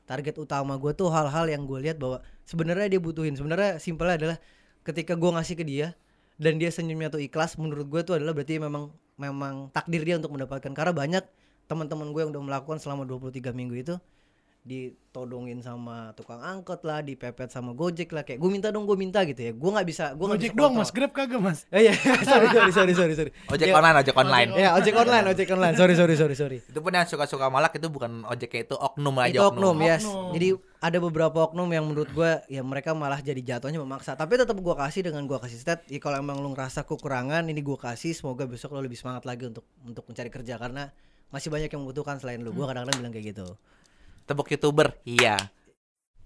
target 0.09 0.35
utama 0.41 0.75
gue 0.75 0.91
tuh 0.91 1.07
hal-hal 1.13 1.47
yang 1.47 1.63
gue 1.69 1.79
lihat 1.79 2.01
bahwa 2.01 2.19
sebenarnya 2.43 2.97
dia 2.97 3.01
butuhin. 3.01 3.37
Sebenarnya 3.37 3.77
simpelnya 3.77 4.15
adalah 4.17 4.37
ketika 4.83 5.13
gue 5.15 5.29
ngasih 5.29 5.55
ke 5.55 5.63
dia 5.63 5.93
dan 6.41 6.57
dia 6.57 6.73
senyumnya 6.73 7.13
tuh 7.13 7.21
ikhlas, 7.21 7.55
menurut 7.55 7.87
gue 7.87 8.01
tuh 8.01 8.17
adalah 8.17 8.33
berarti 8.33 8.57
memang 8.57 8.89
memang 9.21 9.69
takdir 9.69 10.01
dia 10.01 10.17
untuk 10.17 10.33
mendapatkan 10.33 10.73
karena 10.73 10.91
banyak 10.91 11.23
teman-teman 11.69 12.09
gue 12.09 12.21
yang 12.25 12.31
udah 12.33 12.43
melakukan 12.43 12.81
selama 12.81 13.05
23 13.05 13.53
minggu 13.53 13.75
itu 13.77 13.95
ditodongin 14.61 15.57
sama 15.65 16.13
tukang 16.13 16.37
angkot 16.37 16.85
lah, 16.85 17.01
dipepet 17.01 17.49
sama 17.49 17.73
Gojek 17.73 18.13
lah 18.13 18.21
kayak 18.21 18.37
gue 18.37 18.49
minta 18.53 18.69
dong 18.69 18.85
gue 18.85 18.93
minta 18.93 19.25
gitu 19.25 19.41
ya. 19.41 19.51
Gue 19.57 19.69
nggak 19.73 19.87
bisa 19.89 20.13
gue 20.13 20.21
nggak 20.21 20.37
Gojek 20.37 20.53
bisa 20.53 20.61
doang. 20.61 20.73
Mas. 20.77 20.89
Grab 20.93 21.11
kagak, 21.17 21.41
Mas. 21.41 21.65
Eh, 21.73 21.89
iya, 21.89 21.93
sorry 22.29 22.47
sorry 22.53 22.69
sorry 22.69 22.93
sorry 22.93 23.13
sorry. 23.17 23.31
Ojek 23.49 23.65
Ya, 23.65 23.73
online, 23.73 23.97
ojek 24.05 24.15
online. 24.15 24.49
Ya, 24.53 24.69
ojek 24.77 24.93
online, 24.93 25.25
ojek 25.33 25.47
online. 25.49 25.75
Sorry 25.75 25.95
sorry 25.97 26.13
sorry 26.13 26.35
sorry. 26.37 26.57
Itu 26.61 26.77
pun 26.77 26.93
yang 26.93 27.09
suka-suka 27.09 27.49
malak 27.49 27.73
itu 27.73 27.89
bukan 27.89 28.21
ojeknya 28.29 28.61
itu 28.69 28.75
oknum 28.77 29.15
aja 29.17 29.33
itu 29.33 29.41
oknum, 29.41 29.77
yes. 29.81 30.05
Oknum. 30.05 30.31
Jadi 30.37 30.47
ada 30.81 30.97
beberapa 31.01 31.37
oknum 31.49 31.69
yang 31.73 31.85
menurut 31.89 32.09
gue 32.13 32.31
ya 32.45 32.61
mereka 32.61 32.93
malah 32.93 33.17
jadi 33.17 33.41
jatuhnya 33.41 33.81
memaksa. 33.81 34.13
Tapi 34.13 34.37
tetap 34.37 34.53
gue 34.61 34.75
kasih 34.77 35.01
dengan 35.09 35.25
gue 35.25 35.37
kasih 35.41 35.57
stat. 35.57 35.81
Ya 35.89 35.97
kalau 35.97 36.21
emang 36.21 36.37
lu 36.37 36.53
ngerasa 36.53 36.85
kekurangan 36.85 37.49
ini 37.49 37.65
gue 37.65 37.77
kasih. 37.81 38.13
Semoga 38.13 38.45
besok 38.45 38.77
lo 38.77 38.85
lebih 38.85 38.97
semangat 38.97 39.25
lagi 39.25 39.49
untuk 39.49 39.65
untuk 39.81 40.05
mencari 40.05 40.29
kerja 40.29 40.61
karena 40.61 40.93
masih 41.33 41.49
banyak 41.49 41.73
yang 41.73 41.81
membutuhkan 41.81 42.21
selain 42.21 42.45
lu. 42.45 42.53
Gue 42.53 42.69
kadang-kadang 42.69 43.01
bilang 43.01 43.13
kayak 43.13 43.33
gitu. 43.33 43.57
Tepuk 44.31 44.47
youtuber, 44.47 44.95
iya. 45.03 45.35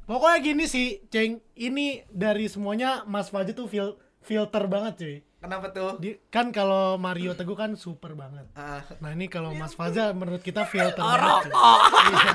Pokoknya 0.05 0.37
gini 0.37 0.65
sih, 0.69 1.01
Ceng. 1.09 1.41
Ini 1.57 2.05
dari 2.07 2.45
semuanya 2.45 3.01
Mas 3.09 3.33
Fajar 3.33 3.57
tuh 3.57 3.65
fil- 3.65 3.97
filter 4.21 4.69
banget, 4.69 4.93
cuy. 5.01 5.17
Kenapa 5.45 5.69
tuh? 5.69 6.01
Di, 6.01 6.17
kan 6.33 6.49
kalau 6.49 6.97
Mario 6.97 7.37
Teguh 7.37 7.53
kan 7.53 7.77
super 7.77 8.17
banget. 8.17 8.49
Nah 8.97 9.13
ini 9.13 9.29
kalau 9.29 9.53
Mas 9.53 9.77
Faza 9.77 10.09
menurut 10.09 10.41
kita 10.41 10.65
filter 10.65 10.97
banget. 10.97 11.49
cuy. 11.49 11.53
Iya. 11.53 12.33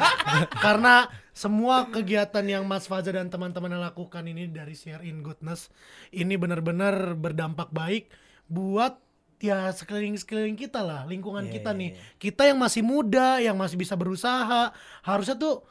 Karena 0.63 0.95
semua 1.35 1.91
kegiatan 1.91 2.47
yang 2.47 2.71
Mas 2.71 2.87
Faza 2.87 3.11
dan 3.11 3.27
teman-teman 3.27 3.75
lakukan 3.83 4.23
ini 4.23 4.47
dari 4.47 4.79
share 4.79 5.03
in 5.03 5.27
goodness 5.27 5.75
ini 6.15 6.39
benar-benar 6.39 7.19
berdampak 7.19 7.75
baik 7.75 8.15
buat 8.47 9.03
ya 9.41 9.73
sekeliling-sekeliling 9.73 10.55
kita 10.55 10.85
lah, 10.85 11.09
lingkungan 11.09 11.49
Iya, 11.49 11.53
kita 11.57 11.71
iya, 11.73 11.81
nih. 11.81 11.91
iya. 11.97 12.01
Kita 12.21 12.43
yang 12.45 12.59
masih 12.61 12.83
muda, 12.85 13.41
yang 13.41 13.57
masih 13.57 13.81
bisa 13.81 13.97
berusaha, 13.97 14.71
harusnya 15.01 15.37
tuh 15.37 15.65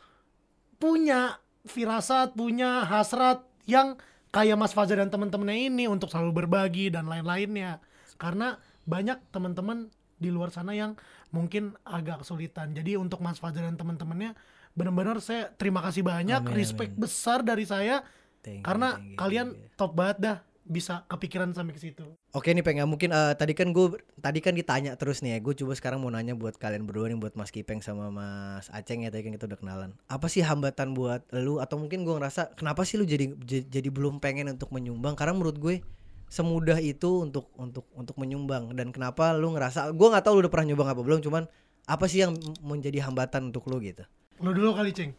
punya 0.81 1.37
firasat, 1.65 2.33
punya 2.33 2.83
hasrat 2.83 3.45
yang 3.69 3.95
kayak 4.29 4.57
Mas 4.57 4.73
Fajar 4.73 4.97
dan 5.01 5.13
teman-temannya 5.13 5.69
ini 5.69 5.85
untuk 5.85 6.09
selalu 6.09 6.45
berbagi 6.45 6.89
dan 6.89 7.05
lain-lainnya. 7.05 7.77
Karena 8.17 8.57
banyak 8.83 9.21
teman-teman 9.29 9.93
di 10.19 10.33
luar 10.33 10.49
sana 10.49 10.73
yang 10.73 10.97
mungkin 11.29 11.77
agak 11.85 12.25
kesulitan. 12.25 12.73
Jadi 12.73 12.97
untuk 12.97 13.21
Mas 13.21 13.37
Fajar 13.37 13.69
dan 13.69 13.77
teman-temannya 13.77 14.33
benar-benar 14.73 15.21
saya 15.21 15.49
terima 15.53 15.81
kasih 15.81 16.01
banyak, 16.01 16.41
Amin, 16.41 16.55
respect 16.55 16.93
amin. 16.95 17.01
besar 17.01 17.41
dari 17.41 17.65
saya 17.65 18.01
Thank 18.39 18.63
you, 18.63 18.65
karena 18.65 18.95
thank 18.95 19.03
you, 19.03 19.17
kalian 19.19 19.47
thank 19.51 19.61
you. 19.67 19.75
top 19.75 19.91
banget 19.93 20.17
dah 20.23 20.37
bisa 20.69 21.03
kepikiran 21.09 21.49
sampai 21.51 21.73
ke 21.73 21.81
situ. 21.81 22.05
Oke 22.31 22.53
nih 22.53 22.61
pengen 22.61 22.85
mungkin 22.85 23.09
eh, 23.09 23.33
tadi 23.33 23.57
kan 23.57 23.73
gue 23.73 23.97
tadi 24.21 24.39
kan 24.39 24.53
ditanya 24.53 24.93
terus 24.95 25.25
nih 25.25 25.35
ya 25.35 25.39
gue 25.41 25.53
coba 25.57 25.73
sekarang 25.73 25.99
mau 25.99 26.13
nanya 26.13 26.37
buat 26.37 26.55
kalian 26.61 26.85
berdua 26.85 27.09
nih 27.09 27.17
buat 27.17 27.33
Mas 27.33 27.49
Kipeng 27.49 27.81
sama 27.81 28.13
Mas 28.13 28.69
Aceng 28.69 29.01
ya 29.01 29.09
tadi 29.09 29.25
kan 29.25 29.33
kita 29.33 29.49
udah 29.49 29.59
kenalan 29.59 29.91
apa 30.05 30.29
sih 30.29 30.45
hambatan 30.45 30.93
buat 30.93 31.25
lu 31.33 31.57
atau 31.57 31.81
mungkin 31.81 32.05
gue 32.05 32.13
ngerasa 32.13 32.53
kenapa 32.53 32.85
sih 32.85 33.01
lu 33.01 33.09
jadi 33.09 33.33
jadi 33.65 33.89
belum 33.89 34.21
pengen 34.21 34.53
untuk 34.53 34.69
menyumbang 34.69 35.17
karena 35.17 35.33
menurut 35.33 35.57
gue 35.57 35.81
semudah 36.29 36.77
itu 36.77 37.25
untuk 37.25 37.49
untuk 37.57 37.89
untuk 37.97 38.13
menyumbang 38.21 38.77
dan 38.77 38.93
kenapa 38.93 39.33
lu 39.33 39.57
ngerasa 39.57 39.89
gue 39.89 40.07
nggak 40.13 40.21
tahu 40.21 40.37
lu 40.37 40.41
udah 40.45 40.53
pernah 40.53 40.67
nyumbang 40.69 40.89
apa 40.93 41.01
belum 41.01 41.19
cuman 41.25 41.43
apa 41.89 42.05
sih 42.05 42.21
yang 42.21 42.37
menjadi 42.61 43.09
hambatan 43.09 43.49
untuk 43.49 43.65
lu 43.65 43.81
gitu 43.81 44.05
Lu 44.39 44.55
dulu 44.55 44.71
kali, 44.71 44.95
Ceng. 44.95 45.11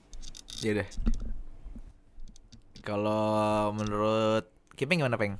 Iya 0.64 0.80
deh. 0.80 0.88
Kalau 2.80 3.68
menurut 3.76 4.48
Kipeng 4.80 5.04
gimana, 5.04 5.20
Peng? 5.20 5.36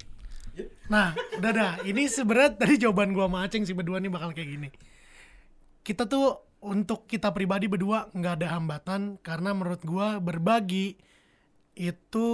Nah, 0.93 1.17
udah 1.41 1.53
dah. 1.57 1.73
Ini 1.81 2.13
sebenarnya 2.13 2.61
tadi 2.61 2.77
jawaban 2.77 3.17
gua 3.17 3.25
sama 3.25 3.49
Aceng 3.49 3.65
sih 3.65 3.73
berdua 3.73 3.97
nih 3.97 4.13
bakal 4.13 4.37
kayak 4.37 4.51
gini. 4.53 4.69
Kita 5.81 6.05
tuh 6.05 6.37
untuk 6.61 7.09
kita 7.09 7.33
pribadi 7.33 7.65
berdua 7.65 8.13
nggak 8.13 8.35
ada 8.37 8.61
hambatan 8.61 9.17
karena 9.25 9.57
menurut 9.57 9.81
gua 9.81 10.21
berbagi 10.21 11.01
itu 11.73 12.29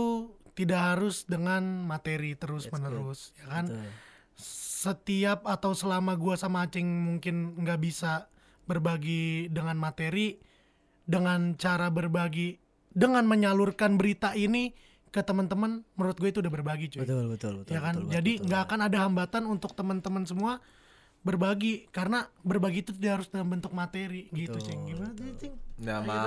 tidak 0.59 0.83
harus 0.83 1.23
dengan 1.31 1.87
materi 1.87 2.35
terus 2.35 2.67
menerus, 2.75 3.31
ya 3.39 3.47
kan? 3.55 3.71
Betul. 3.71 3.87
Setiap 4.91 5.47
atau 5.47 5.79
selama 5.79 6.19
gua 6.19 6.35
sama 6.35 6.67
Aceng 6.67 6.91
mungkin 6.91 7.55
nggak 7.63 7.79
bisa 7.79 8.27
berbagi 8.67 9.47
dengan 9.47 9.79
materi, 9.79 10.43
dengan 11.07 11.55
cara 11.55 11.87
berbagi, 11.87 12.59
dengan 12.91 13.31
menyalurkan 13.31 13.95
berita 13.95 14.35
ini 14.35 14.75
ke 15.17 15.25
teman-teman, 15.25 15.81
menurut 15.97 16.17
gue 16.21 16.29
itu 16.29 16.45
udah 16.45 16.53
berbagi 16.53 16.93
cuy. 16.93 17.01
Betul 17.09 17.25
betul 17.33 17.53
betul 17.65 17.73
ya 17.73 17.81
kan? 17.81 17.97
betul, 17.97 18.13
jadi 18.13 18.33
betul, 18.37 18.45
nggak 18.53 18.61
betul. 18.61 18.69
akan 18.77 18.81
ada 18.85 18.99
hambatan 19.09 19.43
untuk 19.49 19.73
teman-teman 19.73 20.25
semua 20.29 20.53
berbagi 21.27 21.89
karena 21.91 22.29
berbagi 22.45 22.87
itu 22.87 22.93
tidak 22.95 23.19
harus 23.19 23.29
dalam 23.33 23.51
bentuk 23.51 23.73
materi 23.75 24.31
gitu 24.31 24.55
Betul, 24.61 24.63
ceng. 24.63 24.81
Gimana 24.87 25.11
tuh 25.17 25.25
ceng? 25.41 25.55
Nama 25.81 26.19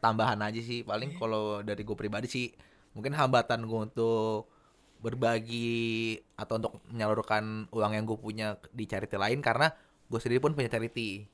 tambahan 0.00 0.40
aja 0.42 0.58
sih. 0.58 0.82
Paling 0.82 1.14
kalau 1.20 1.60
dari 1.60 1.84
gue 1.84 1.94
pribadi 1.94 2.26
sih 2.26 2.50
mungkin 2.96 3.14
hambatan 3.14 3.62
gue 3.62 3.80
untuk 3.92 4.50
berbagi 4.98 6.16
atau 6.34 6.56
untuk 6.58 6.72
menyalurkan 6.90 7.68
uang 7.70 7.92
yang 7.92 8.08
gue 8.08 8.18
punya 8.18 8.56
di 8.72 8.88
charity 8.88 9.20
lain 9.20 9.44
karena 9.44 9.68
gue 10.08 10.18
sendiri 10.18 10.40
pun 10.40 10.56
punya 10.56 10.72
charity. 10.72 11.28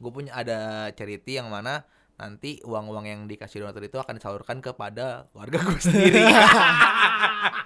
Gue 0.00 0.10
punya 0.10 0.34
ada 0.34 0.90
charity 0.96 1.38
yang 1.38 1.52
mana 1.52 1.86
nanti 2.20 2.60
uang-uang 2.60 3.08
yang 3.08 3.20
dikasih 3.24 3.64
donatur 3.64 3.88
itu 3.88 3.96
akan 3.96 4.20
disalurkan 4.20 4.60
kepada 4.60 5.24
keluarga 5.32 5.58
gue 5.64 5.80
sendiri 5.80 6.20